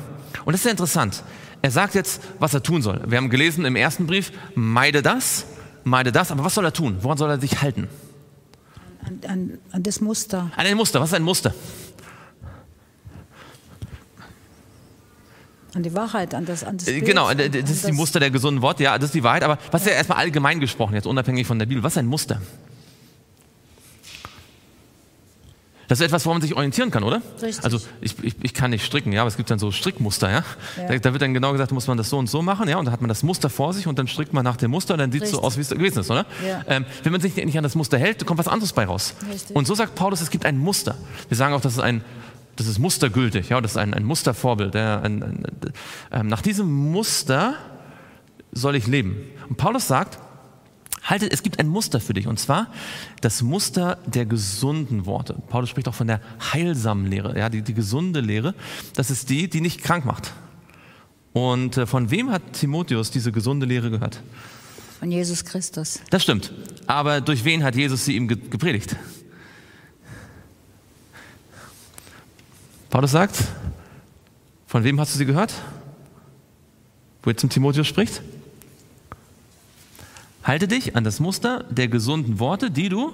[0.45, 1.23] Und das ist sehr interessant.
[1.63, 3.01] Er sagt jetzt, was er tun soll.
[3.07, 5.47] Wir haben gelesen im ersten Brief, meide das,
[5.85, 6.99] meide das, aber was soll er tun?
[7.01, 7.89] Woran soll er sich halten?
[9.03, 10.51] An, an, an das Muster.
[10.57, 11.01] An ein Muster.
[11.01, 11.55] Was ist ein Muster?
[15.75, 18.31] An die Wahrheit, an das, an das äh, Bild, Genau, das ist die Muster der
[18.31, 19.43] gesunden Worte, ja, das ist die Wahrheit.
[19.43, 22.07] Aber was ist ja erstmal allgemein gesprochen, jetzt unabhängig von der Bibel, was ist ein
[22.07, 22.41] Muster?
[25.89, 27.21] Das ist etwas, woran man sich orientieren kann, oder?
[27.43, 27.65] Richtig.
[27.65, 30.45] Also ich, ich, ich, kann nicht stricken, ja, aber es gibt dann so Strickmuster, ja?
[30.77, 30.89] ja.
[30.89, 32.87] Da, da, wird dann genau gesagt, muss man das so und so machen, ja, und
[32.87, 35.01] dann hat man das Muster vor sich und dann strickt man nach dem Muster und
[35.01, 36.27] dann sieht es so aus, wie es gewesen ist, oder?
[36.47, 36.63] Ja.
[36.69, 39.15] Ähm, wenn man sich nicht an das Muster hält, kommt was anderes bei raus.
[39.31, 39.55] Richtig.
[39.55, 40.97] Und so sagt Paulus, es gibt ein Muster.
[41.29, 42.03] Wir sagen auch, dass es ein
[42.57, 44.75] das ist mustergültig, ja, das ist ein, ein Mustervorbild.
[44.75, 45.47] Ja, ein, ein,
[46.13, 47.55] ähm, nach diesem Muster
[48.53, 49.17] soll ich leben.
[49.49, 50.19] Und Paulus sagt,
[51.03, 52.69] haltet, es gibt ein Muster für dich, und zwar
[53.21, 55.35] das Muster der gesunden Worte.
[55.49, 56.21] Paulus spricht auch von der
[56.53, 58.55] heilsamen Lehre, ja, die, die gesunde Lehre.
[58.95, 60.33] Das ist die, die nicht krank macht.
[61.33, 64.23] Und äh, von wem hat Timotheus diese gesunde Lehre gehört?
[65.01, 66.01] Von Jesus Christus.
[66.11, 66.53] Das stimmt.
[66.87, 68.97] Aber durch wen hat Jesus sie ihm gepredigt?
[72.95, 73.43] Paulus sagt,
[74.69, 75.53] von wem hast du sie gehört?
[77.25, 78.23] Wo er zum Timotheus spricht?
[80.45, 83.13] Halte dich an das Muster der gesunden Worte, die du,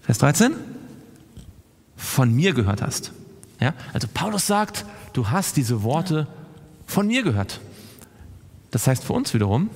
[0.00, 0.54] Vers 13,
[1.94, 3.12] von mir gehört hast.
[3.60, 3.74] Ja?
[3.92, 6.26] Also Paulus sagt, du hast diese Worte
[6.84, 7.60] von mir gehört.
[8.72, 9.70] Das heißt für uns wiederum,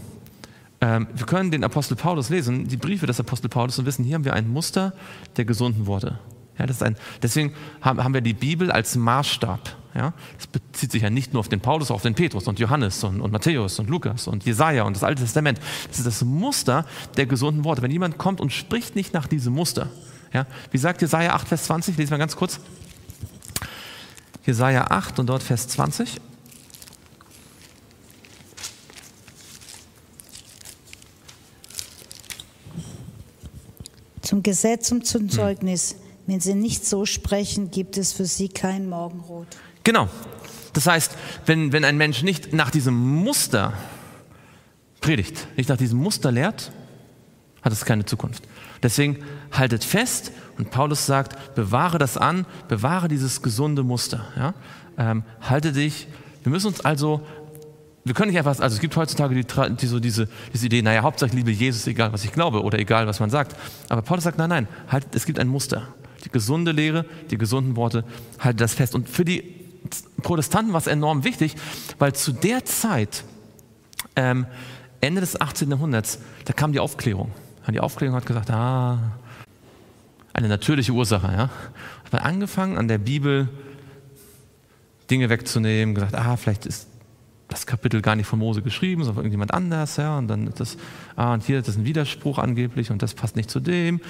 [0.80, 4.16] ähm, wir können den Apostel Paulus lesen, die Briefe des Apostel Paulus und wissen, hier
[4.16, 4.92] haben wir ein Muster
[5.36, 6.18] der gesunden Worte.
[6.58, 9.76] Ja, das ist ein, deswegen haben wir die Bibel als Maßstab.
[9.94, 10.14] Ja?
[10.36, 13.02] Das bezieht sich ja nicht nur auf den Paulus, auch auf den Petrus und Johannes
[13.04, 15.60] und, und Matthäus und Lukas und Jesaja und das Alte Testament.
[15.88, 16.86] Das ist das Muster
[17.16, 17.82] der gesunden Worte.
[17.82, 19.88] Wenn jemand kommt und spricht nicht nach diesem Muster,
[20.32, 20.46] ja?
[20.70, 22.60] wie sagt Jesaja 8, Vers 20, lesen wir ganz kurz.
[24.44, 26.20] Jesaja 8 und dort Vers 20.
[34.22, 35.96] Zum Gesetz und zum Zeugnis.
[36.26, 39.48] Wenn sie nicht so sprechen, gibt es für sie kein Morgenrot.
[39.84, 40.08] Genau.
[40.72, 43.72] Das heißt, wenn, wenn ein Mensch nicht nach diesem Muster
[45.00, 46.72] predigt, nicht nach diesem Muster lehrt,
[47.62, 48.42] hat es keine Zukunft.
[48.82, 49.18] Deswegen
[49.52, 54.24] haltet fest und Paulus sagt, bewahre das an, bewahre dieses gesunde Muster.
[54.36, 54.54] Ja?
[54.98, 56.08] Ähm, halte dich,
[56.42, 57.24] wir müssen uns also,
[58.04, 61.02] wir können nicht einfach, also es gibt heutzutage die, die, so diese, diese Idee, naja,
[61.02, 63.56] Hauptsache liebe Jesus, egal was ich glaube oder egal was man sagt.
[63.88, 65.88] Aber Paulus sagt, nein, nein, halt, es gibt ein Muster.
[66.24, 68.04] Die gesunde Lehre, die gesunden Worte,
[68.38, 68.94] halte das fest.
[68.94, 69.42] Und für die
[70.22, 71.54] Protestanten war es enorm wichtig,
[71.98, 73.24] weil zu der Zeit,
[74.16, 74.46] ähm,
[75.00, 75.70] Ende des 18.
[75.70, 77.32] Jahrhunderts, da kam die Aufklärung.
[77.68, 78.98] Die Aufklärung hat gesagt, ah,
[80.32, 81.26] eine natürliche Ursache.
[81.26, 81.50] Ja?
[82.04, 83.48] Hat man angefangen, an der Bibel
[85.10, 86.88] Dinge wegzunehmen, gesagt, ah, vielleicht ist
[87.52, 90.60] das Kapitel gar nicht von Mose geschrieben, sondern von irgendjemand anders, ja, und dann ist
[90.60, 90.76] das,
[91.16, 94.00] ah, und hier ist das ein Widerspruch angeblich und das passt nicht zu dem.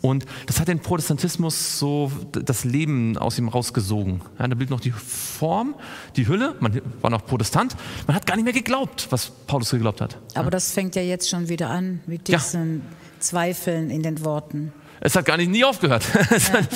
[0.00, 4.20] Und das hat den Protestantismus so das Leben aus ihm rausgesogen.
[4.38, 5.74] Ja, da blieb noch die Form,
[6.16, 7.74] die Hülle, man war noch Protestant,
[8.06, 10.18] man hat gar nicht mehr geglaubt, was Paulus geglaubt hat.
[10.34, 10.50] Aber ja.
[10.50, 12.82] das fängt ja jetzt schon wieder an mit diesen ja.
[13.18, 14.72] Zweifeln in den Worten.
[15.06, 16.02] Es hat gar nicht nie aufgehört.
[16.30, 16.68] Es hat,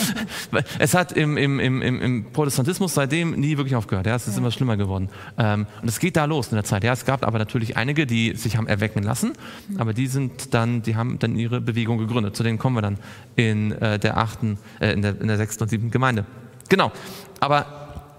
[0.78, 4.06] es hat im, im, im, im, Protestantismus seitdem nie wirklich aufgehört.
[4.06, 4.40] Ja, es ist ja.
[4.40, 5.08] immer schlimmer geworden.
[5.38, 6.84] Ähm, und es geht da los in der Zeit.
[6.84, 9.32] Ja, es gab aber natürlich einige, die sich haben erwecken lassen,
[9.68, 9.80] mhm.
[9.80, 12.36] aber die sind dann, die haben dann ihre Bewegung gegründet.
[12.36, 12.98] Zu denen kommen wir dann
[13.34, 16.26] in äh, der achten, äh, in, der, in der sechsten und siebten Gemeinde.
[16.68, 16.92] Genau.
[17.40, 18.12] Aber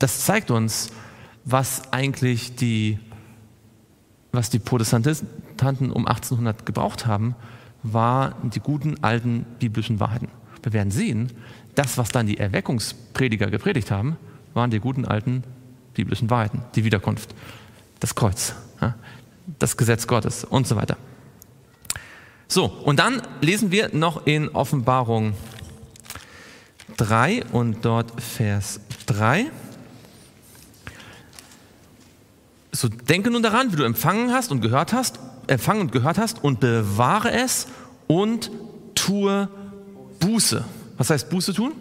[0.00, 0.90] das zeigt uns,
[1.44, 2.98] was eigentlich die,
[4.32, 7.36] was die Protestanten um 1800 gebraucht haben,
[7.82, 10.28] waren die guten alten biblischen Wahrheiten.
[10.62, 11.32] Wir werden sehen,
[11.74, 14.16] das, was dann die Erweckungsprediger gepredigt haben,
[14.54, 15.44] waren die guten alten
[15.94, 17.34] biblischen Wahrheiten, die Wiederkunft,
[18.00, 18.54] das Kreuz,
[19.58, 20.96] das Gesetz Gottes und so weiter.
[22.48, 25.34] So, und dann lesen wir noch in Offenbarung
[26.96, 29.46] 3 und dort Vers 3.
[32.72, 35.18] So denke nun daran, wie du empfangen hast und gehört hast
[35.50, 37.66] empfangen und gehört hast und bewahre es
[38.06, 38.50] und
[38.94, 39.48] tue
[40.20, 40.64] Buße.
[40.96, 41.72] Was heißt Buße tun?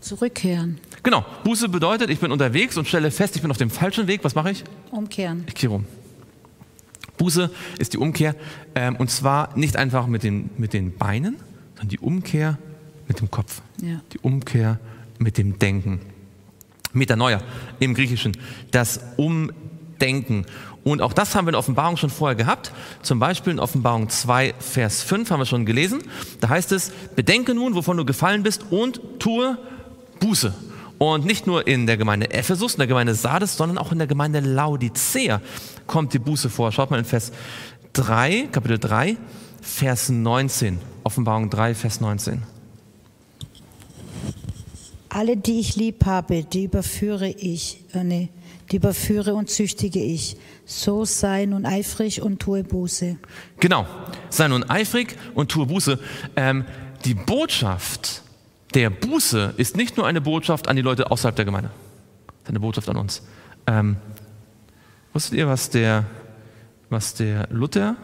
[0.00, 0.78] Zurückkehren.
[1.02, 1.24] Genau.
[1.44, 4.22] Buße bedeutet, ich bin unterwegs und stelle fest, ich bin auf dem falschen Weg.
[4.22, 4.64] Was mache ich?
[4.90, 5.44] Umkehren.
[5.46, 5.86] Ich kehre um.
[7.16, 8.34] Buße ist die Umkehr
[8.74, 11.36] ähm, und zwar nicht einfach mit den, mit den Beinen,
[11.74, 12.58] sondern die Umkehr
[13.08, 13.62] mit dem Kopf.
[13.80, 14.00] Ja.
[14.12, 14.80] Die Umkehr
[15.18, 16.00] mit dem Denken.
[16.94, 17.42] Metanoia
[17.80, 18.36] im Griechischen,
[18.70, 20.46] das Umdenken.
[20.84, 22.72] Und auch das haben wir in Offenbarung schon vorher gehabt.
[23.02, 26.02] Zum Beispiel in Offenbarung 2, Vers 5 haben wir schon gelesen.
[26.40, 29.58] Da heißt es, bedenke nun, wovon du gefallen bist und tue
[30.20, 30.54] Buße.
[30.98, 34.06] Und nicht nur in der Gemeinde Ephesus, in der Gemeinde Sardes, sondern auch in der
[34.06, 35.40] Gemeinde Laodicea
[35.86, 36.70] kommt die Buße vor.
[36.70, 37.32] Schaut mal in Vers
[37.94, 39.16] 3, Kapitel 3,
[39.60, 40.78] Vers 19.
[41.02, 42.53] Offenbarung 3, Vers 19.
[45.14, 48.30] Alle, die ich lieb habe, die überführe ich, äh, nee,
[48.72, 50.36] die überführe und züchtige ich.
[50.66, 53.16] So sei nun eifrig und tue Buße.
[53.60, 53.86] Genau,
[54.28, 56.00] sei nun eifrig und tue Buße.
[56.34, 56.64] Ähm,
[57.04, 58.22] die Botschaft
[58.74, 61.70] der Buße ist nicht nur eine Botschaft an die Leute außerhalb der Gemeinde,
[62.26, 63.22] es ist eine Botschaft an uns.
[63.68, 63.98] Ähm,
[65.12, 66.06] wusstet ihr, was der,
[66.90, 67.94] was der Luther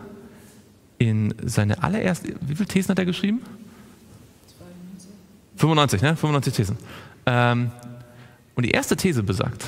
[0.99, 3.43] in seine allererste, wie viele Thesen hat er geschrieben?
[5.61, 6.17] 95, ne?
[6.17, 6.77] 95 Thesen.
[7.27, 7.71] Ähm,
[8.55, 9.67] und die erste These besagt,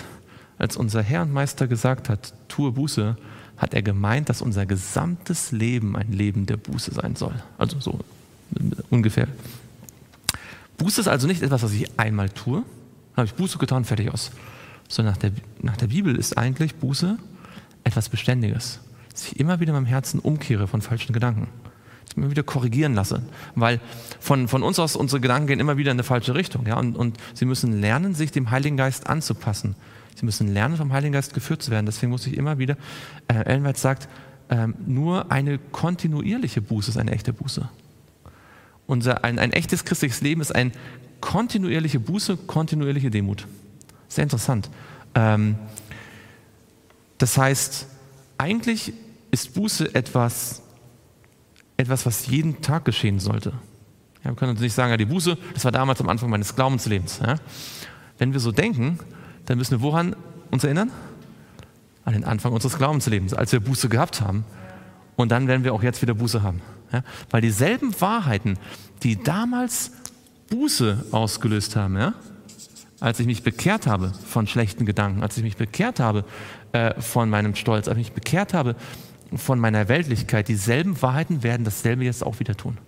[0.58, 3.16] als unser Herr und Meister gesagt hat, tue Buße,
[3.58, 7.34] hat er gemeint, dass unser gesamtes Leben ein Leben der Buße sein soll.
[7.58, 8.00] Also so
[8.90, 9.28] ungefähr.
[10.78, 12.62] Buße ist also nicht etwas, was ich einmal tue,
[13.14, 14.30] dann habe ich Buße getan, fertig aus.
[14.88, 17.18] Sondern nach der, nach der Bibel ist eigentlich Buße
[17.84, 18.80] etwas Beständiges,
[19.12, 21.48] dass ich immer wieder in meinem Herzen umkehre von falschen Gedanken
[22.16, 23.22] immer wieder korrigieren lasse.
[23.54, 23.80] Weil
[24.20, 26.66] von, von uns aus unsere Gedanken gehen immer wieder in eine falsche Richtung.
[26.66, 26.78] Ja?
[26.78, 29.74] Und, und sie müssen lernen, sich dem Heiligen Geist anzupassen.
[30.14, 31.86] Sie müssen lernen, vom Heiligen Geist geführt zu werden.
[31.86, 32.76] Deswegen muss ich immer wieder,
[33.28, 34.08] äh, Ellen sagt,
[34.48, 37.68] äh, nur eine kontinuierliche Buße ist eine echte Buße.
[38.86, 40.72] Unser, ein, ein echtes christliches Leben ist eine
[41.20, 43.46] kontinuierliche Buße, kontinuierliche Demut.
[44.08, 44.68] Sehr interessant.
[45.14, 45.56] Ähm,
[47.18, 47.86] das heißt,
[48.36, 48.92] eigentlich
[49.30, 50.61] ist Buße etwas
[51.82, 53.52] etwas, was jeden Tag geschehen sollte.
[54.24, 56.54] Ja, wir können uns nicht sagen, ja, die Buße, das war damals am Anfang meines
[56.54, 57.20] Glaubenslebens.
[57.24, 57.36] Ja.
[58.18, 58.98] Wenn wir so denken,
[59.46, 60.14] dann müssen wir woran
[60.50, 60.90] uns erinnern?
[62.04, 64.44] An den Anfang unseres Glaubenslebens, als wir Buße gehabt haben.
[65.16, 66.62] Und dann werden wir auch jetzt wieder Buße haben.
[66.92, 67.02] Ja.
[67.30, 68.58] Weil dieselben Wahrheiten,
[69.02, 69.92] die damals
[70.50, 72.14] Buße ausgelöst haben, ja,
[73.00, 76.24] als ich mich bekehrt habe von schlechten Gedanken, als ich mich bekehrt habe
[76.70, 78.76] äh, von meinem Stolz, als ich mich bekehrt habe
[79.38, 82.78] von meiner Weltlichkeit, dieselben Wahrheiten werden dasselbe jetzt auch wieder tun.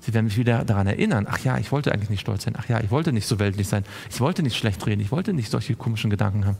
[0.00, 2.68] Sie werden mich wieder daran erinnern, ach ja, ich wollte eigentlich nicht stolz sein, ach
[2.68, 5.50] ja, ich wollte nicht so weltlich sein, ich wollte nicht schlecht reden, ich wollte nicht
[5.50, 6.56] solche komischen Gedanken haben.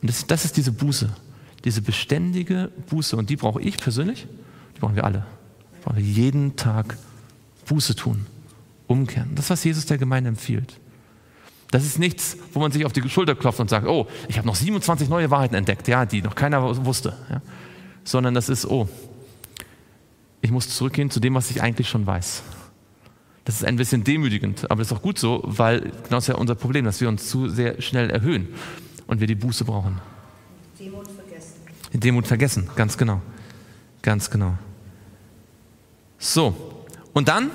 [0.00, 1.10] Und das, das ist diese Buße,
[1.64, 3.16] diese beständige Buße.
[3.16, 4.26] Und die brauche ich persönlich,
[4.76, 5.26] die brauchen wir alle.
[5.74, 6.96] Die brauchen wir jeden Tag
[7.66, 8.26] Buße tun,
[8.86, 9.34] umkehren.
[9.34, 10.78] Das, was Jesus der Gemeinde empfiehlt.
[11.72, 14.46] Das ist nichts, wo man sich auf die Schulter klopft und sagt, oh, ich habe
[14.46, 17.16] noch 27 neue Wahrheiten entdeckt, ja, die noch keiner wusste.
[17.30, 17.40] Ja.
[18.04, 18.88] Sondern das ist, oh,
[20.40, 22.42] ich muss zurückgehen zu dem, was ich eigentlich schon weiß.
[23.44, 26.28] Das ist ein bisschen demütigend, aber das ist auch gut so, weil genau das ist
[26.28, 28.48] ja unser Problem, dass wir uns zu sehr schnell erhöhen
[29.06, 30.00] und wir die Buße brauchen.
[30.78, 31.54] Demut vergessen.
[31.92, 33.20] Demut vergessen, ganz genau.
[34.00, 34.56] Ganz genau.
[36.18, 37.50] So, und dann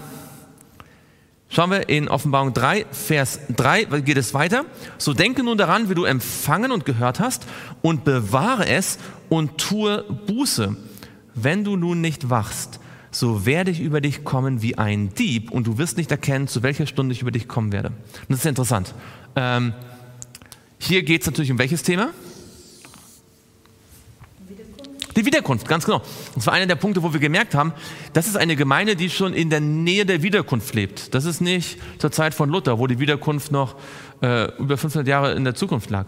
[1.50, 4.66] Schauen wir in Offenbarung 3, Vers 3, geht es weiter.
[4.98, 7.46] So denke nun daran, wie du empfangen und gehört hast
[7.82, 10.76] und bewahre es und tue Buße.
[11.36, 12.80] Wenn du nun nicht wachst,
[13.12, 16.64] so werde ich über dich kommen wie ein Dieb und du wirst nicht erkennen, zu
[16.64, 17.90] welcher Stunde ich über dich kommen werde.
[17.90, 18.94] Und das ist interessant.
[19.36, 19.74] Ähm,
[20.80, 22.10] hier geht es natürlich um welches Thema?
[25.16, 26.04] Die Wiederkunft, ganz genau.
[26.36, 27.74] Das war einer der Punkte, wo wir gemerkt haben,
[28.14, 31.16] das ist eine Gemeinde, die schon in der Nähe der Wiederkunft lebt.
[31.16, 33.76] Das ist nicht zur Zeit von Luther, wo die Wiederkunft noch
[34.22, 36.06] äh, über 500 Jahre in der Zukunft lag.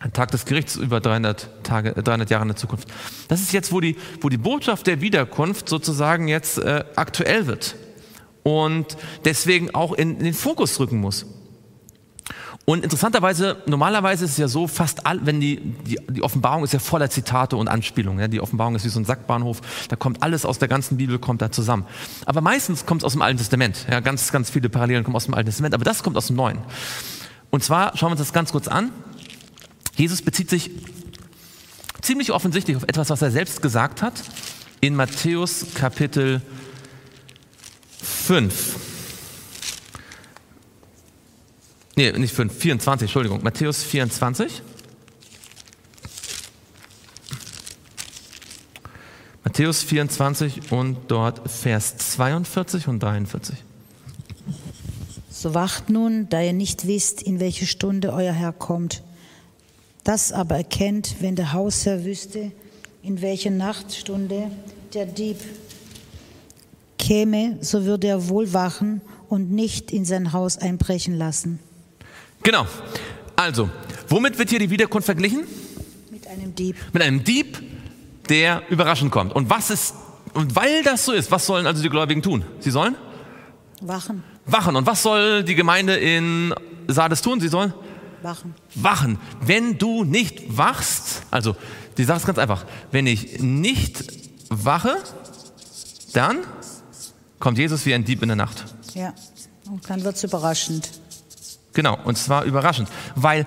[0.00, 2.88] Ein Tag des Gerichts über 300, Tage, 300 Jahre in der Zukunft.
[3.26, 7.74] Das ist jetzt, wo die, wo die Botschaft der Wiederkunft sozusagen jetzt äh, aktuell wird
[8.44, 11.26] und deswegen auch in, in den Fokus rücken muss.
[12.64, 16.74] Und interessanterweise, normalerweise ist es ja so, fast all, wenn die, die, die Offenbarung ist
[16.74, 18.20] ja voller Zitate und Anspielungen.
[18.20, 18.28] Ja?
[18.28, 21.40] Die Offenbarung ist wie so ein Sackbahnhof, da kommt alles aus der ganzen Bibel, kommt
[21.40, 21.86] da zusammen.
[22.26, 23.86] Aber meistens kommt es aus dem Alten Testament.
[23.90, 24.00] Ja?
[24.00, 26.58] Ganz, ganz viele Parallelen kommen aus dem Alten Testament, aber das kommt aus dem Neuen.
[27.48, 28.90] Und zwar schauen wir uns das ganz kurz an.
[29.98, 30.70] Jesus bezieht sich
[32.00, 34.14] ziemlich offensichtlich auf etwas, was er selbst gesagt hat
[34.80, 36.40] in Matthäus Kapitel
[38.00, 38.76] 5.
[41.96, 43.42] Nee, nicht 5, 24, Entschuldigung.
[43.42, 44.62] Matthäus 24.
[49.42, 53.58] Matthäus 24 und dort Vers 42 und 43.
[55.28, 59.02] So wacht nun, da ihr nicht wisst, in welche Stunde euer Herr kommt.
[60.08, 62.50] Das aber erkennt, wenn der Hausherr wüsste,
[63.02, 64.50] in welche Nachtstunde
[64.94, 65.36] der Dieb
[66.98, 71.58] käme, so würde er wohl wachen und nicht in sein Haus einbrechen lassen.
[72.42, 72.66] Genau.
[73.36, 73.68] Also,
[74.08, 75.46] womit wird hier die Wiederkunft verglichen?
[76.10, 76.76] Mit einem Dieb.
[76.94, 77.62] Mit einem Dieb,
[78.30, 79.34] der überraschend kommt.
[79.34, 79.94] Und was ist,
[80.32, 82.46] und weil das so ist, was sollen also die Gläubigen tun?
[82.60, 82.96] Sie sollen?
[83.82, 84.24] Wachen.
[84.46, 84.74] Wachen.
[84.74, 86.54] Und was soll die Gemeinde in
[86.86, 87.40] Sardes tun?
[87.40, 87.74] Sie sollen?
[88.22, 88.54] Wachen.
[88.74, 89.18] Wachen.
[89.40, 91.56] Wenn du nicht wachst, also
[91.96, 94.04] die Sache ist ganz einfach, wenn ich nicht
[94.48, 94.96] wache,
[96.12, 96.38] dann
[97.38, 98.64] kommt Jesus wie ein Dieb in der Nacht.
[98.94, 99.12] Ja,
[99.70, 100.90] und dann wird es überraschend.
[101.72, 103.46] Genau, und zwar überraschend, weil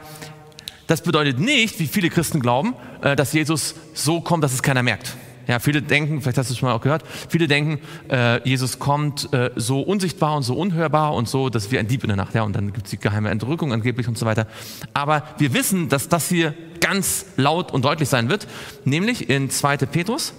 [0.88, 4.84] das bedeutet nicht, wie viele Christen glauben, äh, dass Jesus so kommt, dass es keiner
[4.84, 5.16] merkt.
[5.48, 7.80] Ja, viele denken, vielleicht hast du es schon mal auch gehört, viele denken,
[8.10, 12.04] äh, Jesus kommt äh, so unsichtbar und so unhörbar und so, dass wir ein Dieb
[12.04, 14.48] in der Nacht, ja, und dann gibt es die geheime Entrückung angeblich und so weiter.
[14.94, 18.48] Aber wir wissen, dass das hier ganz laut und deutlich sein wird,
[18.86, 19.78] nämlich in 2.
[19.78, 20.34] Petrus,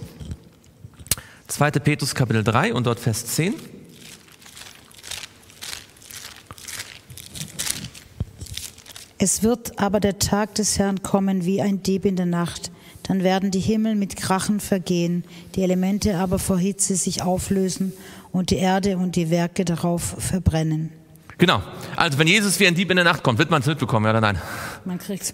[1.47, 1.71] 2.
[1.71, 3.53] Petrus Kapitel 3 und dort Vers 10.
[9.19, 12.71] Es wird aber der Tag des Herrn kommen wie ein Dieb in der Nacht.
[13.03, 15.23] Dann werden die Himmel mit Krachen vergehen,
[15.55, 17.93] die Elemente aber vor Hitze sich auflösen
[18.31, 20.91] und die Erde und die Werke darauf verbrennen.
[21.37, 21.61] Genau.
[21.95, 24.11] Also wenn Jesus wie ein Dieb in der Nacht kommt, wird man es mitbekommen, ja
[24.11, 24.39] oder nein?
[24.85, 25.33] Man kriegt es.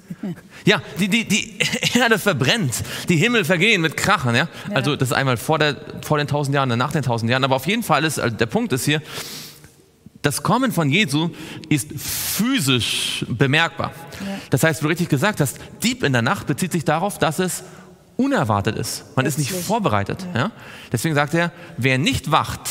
[0.66, 1.58] Ja, die, die, die
[2.00, 4.48] Erde verbrennt, die Himmel vergehen mit Krachen, ja?
[4.70, 4.76] ja.
[4.76, 7.44] Also das ist einmal vor, der, vor den tausend Jahren nach den tausend Jahren.
[7.44, 9.02] Aber auf jeden Fall ist, also der Punkt ist hier,
[10.22, 11.30] das Kommen von Jesu
[11.70, 13.92] ist physisch bemerkbar.
[14.50, 17.40] Das heißt, wie du richtig gesagt hast, Dieb in der Nacht bezieht sich darauf, dass
[17.40, 17.64] es
[18.18, 19.06] unerwartet ist.
[19.16, 19.50] Man Plötzlich.
[19.50, 20.26] ist nicht vorbereitet.
[20.34, 20.40] Ja.
[20.40, 20.52] Ja?
[20.92, 22.62] Deswegen sagt er, wer nicht wacht,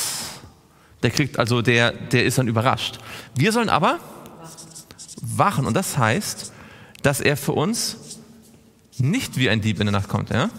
[1.03, 2.99] der kriegt also, der, der ist dann überrascht.
[3.35, 3.99] Wir sollen aber
[5.23, 5.65] wachen.
[5.65, 6.53] Und das heißt,
[7.03, 7.97] dass er für uns
[8.99, 10.31] nicht wie ein Dieb in der Nacht kommt.
[10.31, 10.51] Ja?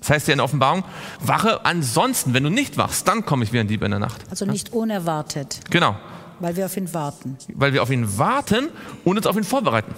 [0.00, 0.84] Das heißt ja in der Offenbarung,
[1.20, 4.22] wache ansonsten, wenn du nicht wachst, dann komme ich wie ein Dieb in der Nacht.
[4.30, 5.96] Also nicht unerwartet, Genau,
[6.42, 7.36] weil wir auf ihn warten.
[7.54, 8.68] weil wir auf ihn warten
[9.04, 9.94] und uns auf ihn vorbereiten.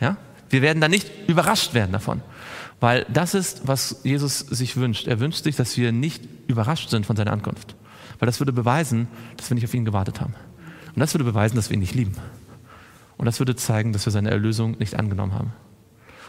[0.00, 0.16] Ja?
[0.48, 2.22] Wir werden dann nicht überrascht werden davon.
[2.80, 5.06] Weil das ist, was Jesus sich wünscht.
[5.06, 7.74] Er wünscht sich, dass wir nicht überrascht sind von seiner Ankunft.
[8.18, 10.34] Weil das würde beweisen, dass wir nicht auf ihn gewartet haben.
[10.94, 12.14] Und das würde beweisen, dass wir ihn nicht lieben.
[13.16, 15.52] Und das würde zeigen, dass wir seine Erlösung nicht angenommen haben.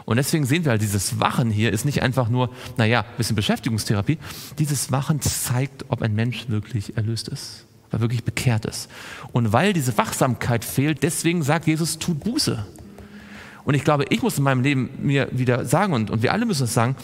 [0.04, 3.36] Und deswegen sehen wir halt, dieses Wachen hier ist nicht einfach nur, naja, ein bisschen
[3.36, 4.18] Beschäftigungstherapie.
[4.58, 8.88] Dieses Wachen zeigt, ob ein Mensch wirklich erlöst ist, er wirklich bekehrt ist.
[9.32, 12.64] Und weil diese Wachsamkeit fehlt, deswegen sagt Jesus, tut Buße.
[13.64, 16.46] Und ich glaube, ich muss in meinem Leben mir wieder sagen, und, und wir alle
[16.46, 16.96] müssen es sagen,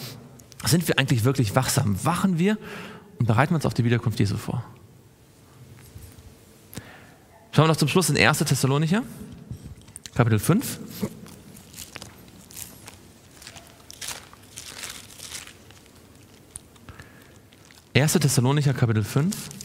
[0.65, 2.03] sind wir eigentlich wirklich wachsam?
[2.03, 2.57] Wachen wir
[3.17, 4.63] und bereiten wir uns auf die Wiederkunft Jesu vor?
[7.51, 8.39] Schauen wir noch zum Schluss in 1.
[8.39, 9.03] Thessalonicher,
[10.13, 10.79] Kapitel 5.
[17.93, 19.58] Erste Thessalonicher Kapitel 5.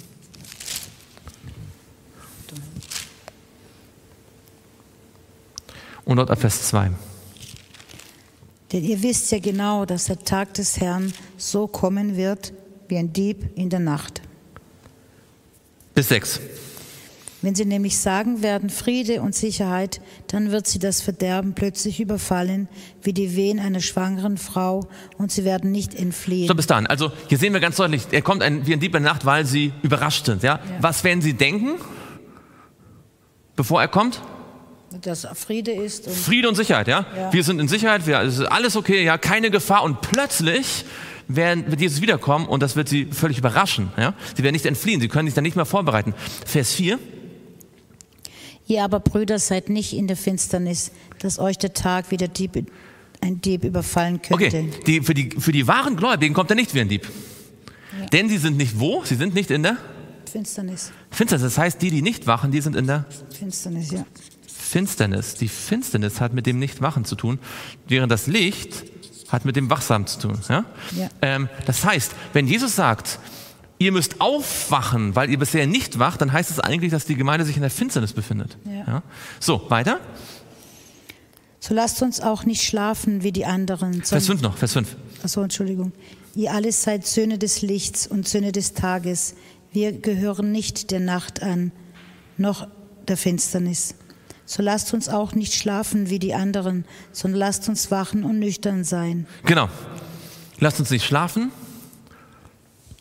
[6.04, 6.90] Und dort ab Vers 2.
[8.72, 12.52] Denn ihr wisst ja genau, dass der Tag des Herrn so kommen wird
[12.88, 14.20] wie ein Dieb in der Nacht.
[15.94, 16.40] Bis 6.
[17.40, 22.68] Wenn sie nämlich sagen werden Friede und Sicherheit, dann wird sie das Verderben plötzlich überfallen,
[23.02, 24.88] wie die Wehen einer schwangeren Frau,
[25.18, 26.48] und sie werden nicht entfliehen.
[26.48, 26.86] So, bis dahin.
[26.86, 29.26] Also hier sehen wir ganz deutlich, er kommt ein, wie ein Dieb in der Nacht,
[29.26, 30.42] weil sie überrascht sind.
[30.42, 30.58] Ja?
[30.80, 31.72] Was werden sie denken,
[33.56, 34.22] bevor er kommt?
[35.02, 37.06] Dass Friede ist und Friede und Sicherheit, ja?
[37.16, 37.32] Ja.
[37.32, 39.82] Wir sind in Sicherheit, wir, es ist alles okay, ja, keine Gefahr.
[39.82, 40.84] Und plötzlich
[41.28, 43.90] werden, wird Jesus wiederkommen und das wird sie völlig überraschen.
[43.96, 44.14] Ja?
[44.36, 46.14] Sie werden nicht entfliehen, sie können sich dann nicht mehr vorbereiten.
[46.46, 46.98] Vers 4.
[48.66, 52.66] Ihr aber Brüder seid nicht in der Finsternis, dass euch der Tag wie der Dieb,
[53.20, 54.46] ein Dieb überfallen könnte.
[54.46, 57.08] Okay, die, für, die, für die wahren Gläubigen kommt er nicht wie ein Dieb.
[58.12, 59.02] Denn sie sind nicht wo?
[59.04, 59.76] Sie sind nicht in der
[60.30, 61.54] Finsternis, Finsternis.
[61.54, 64.04] Das heißt, die, die nicht wachen, die sind in der Finsternis, ja.
[64.64, 65.34] Finsternis.
[65.34, 67.38] Die Finsternis hat mit dem Nichtwachen zu tun,
[67.86, 68.84] während das Licht
[69.28, 70.38] hat mit dem Wachsam zu tun.
[70.48, 70.64] Ja?
[70.96, 71.08] Ja.
[71.22, 73.18] Ähm, das heißt, wenn Jesus sagt,
[73.78, 77.44] ihr müsst aufwachen, weil ihr bisher nicht wacht, dann heißt es eigentlich, dass die Gemeinde
[77.44, 78.56] sich in der Finsternis befindet.
[78.64, 79.02] Ja.
[79.40, 80.00] So, weiter.
[81.60, 83.94] So lasst uns auch nicht schlafen wie die anderen.
[83.94, 84.96] Vers sondern- 5 noch, Vers 5.
[85.22, 85.92] Achso, Entschuldigung.
[86.34, 89.34] Ihr alle seid Söhne des Lichts und Söhne des Tages.
[89.72, 91.72] Wir gehören nicht der Nacht an,
[92.36, 92.66] noch
[93.08, 93.94] der Finsternis.
[94.46, 98.84] So lasst uns auch nicht schlafen wie die anderen, sondern lasst uns wachen und nüchtern
[98.84, 99.26] sein.
[99.46, 99.68] Genau.
[100.60, 101.50] Lasst uns nicht schlafen.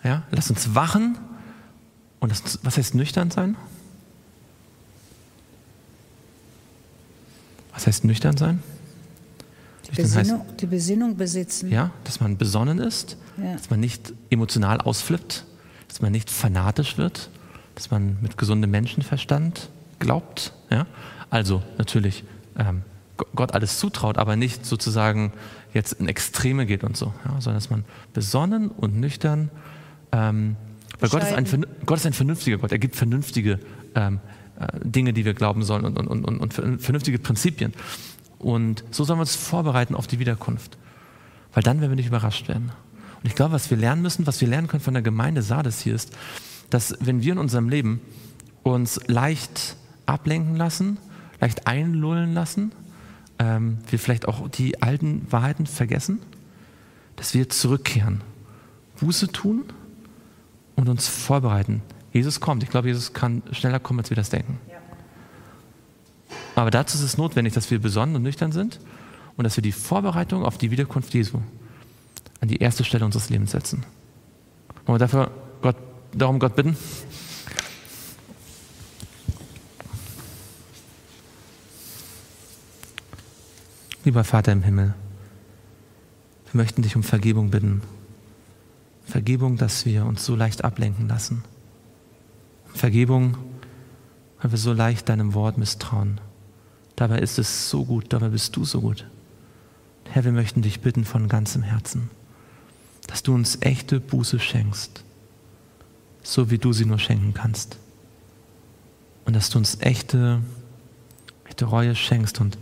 [0.03, 1.17] Ja, lasst uns wachen.
[2.19, 3.55] Und das, was heißt nüchtern sein?
[7.73, 8.61] Was heißt nüchtern sein?
[9.85, 11.71] Die Nüchtern heißt, Besinnung, die Besinnung besitzen.
[11.71, 13.53] ja, dass man besonnen ist, Ja.
[13.53, 15.45] dass man nicht emotional ausflippt,
[15.87, 17.29] dass man nicht fanatisch wird,
[17.75, 19.69] dass man mit gesundem Menschenverstand
[20.03, 20.53] glaubt.
[20.69, 20.85] Ja?
[21.29, 22.23] Also natürlich
[22.57, 22.83] ähm,
[23.35, 25.33] Gott alles zutraut, aber nicht sozusagen
[25.73, 27.41] jetzt in Extreme geht und so, ja?
[27.41, 29.49] sondern dass man besonnen und nüchtern,
[30.11, 30.55] ähm,
[30.99, 33.59] weil Gott ist, ein, Gott ist ein vernünftiger Gott, er gibt vernünftige
[33.95, 34.19] ähm,
[34.59, 37.73] äh, Dinge, die wir glauben sollen und, und, und, und, und ver- vernünftige Prinzipien.
[38.39, 40.77] Und so sollen wir uns vorbereiten auf die Wiederkunft.
[41.53, 42.71] Weil dann werden wir nicht überrascht werden.
[43.21, 45.79] Und ich glaube, was wir lernen müssen, was wir lernen können von der Gemeinde Sardes
[45.79, 46.11] hier ist,
[46.69, 48.01] dass wenn wir in unserem Leben
[48.63, 50.97] uns leicht ablenken lassen,
[51.39, 52.71] leicht einlullen lassen,
[53.39, 56.19] ähm, wir vielleicht auch die alten Wahrheiten vergessen,
[57.15, 58.21] dass wir zurückkehren,
[58.99, 59.65] Buße tun
[60.75, 61.81] und uns vorbereiten.
[62.11, 62.63] Jesus kommt.
[62.63, 64.59] Ich glaube, Jesus kann schneller kommen, als wir das denken.
[66.55, 68.79] Aber dazu ist es notwendig, dass wir besonnen und nüchtern sind
[69.35, 71.39] und dass wir die Vorbereitung auf die Wiederkunft Jesu
[72.39, 73.83] an die erste Stelle unseres Lebens setzen.
[74.85, 75.31] Wollen wir dafür
[75.61, 75.77] Gott,
[76.13, 76.77] darum Gott bitten?
[84.05, 84.93] Lieber Vater im Himmel,
[86.51, 87.81] wir möchten dich um Vergebung bitten.
[89.05, 91.43] Vergebung, dass wir uns so leicht ablenken lassen.
[92.73, 93.37] Vergebung,
[94.41, 96.19] weil wir so leicht deinem Wort misstrauen.
[96.97, 99.07] Dabei ist es so gut, dabei bist du so gut.
[100.09, 102.09] Herr, wir möchten dich bitten von ganzem Herzen,
[103.07, 105.01] dass du uns echte Buße schenkst,
[106.23, 107.77] so wie du sie nur schenken kannst.
[109.23, 110.41] Und dass du uns echte,
[111.45, 112.57] echte Reue schenkst und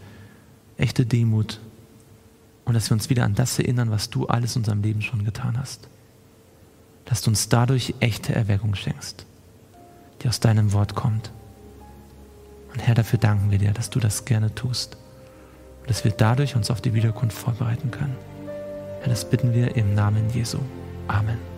[0.81, 1.59] echte Demut.
[2.65, 5.25] Und dass wir uns wieder an das erinnern, was du alles in unserem Leben schon
[5.25, 5.89] getan hast.
[7.05, 9.25] Dass du uns dadurch echte Erweckung schenkst,
[10.21, 11.31] die aus deinem Wort kommt.
[12.71, 14.97] Und Herr, dafür danken wir dir, dass du das gerne tust.
[15.81, 18.15] Und dass wir dadurch uns auf die Wiederkunft vorbereiten können.
[19.01, 20.59] Herr, das bitten wir im Namen Jesu.
[21.07, 21.50] Amen.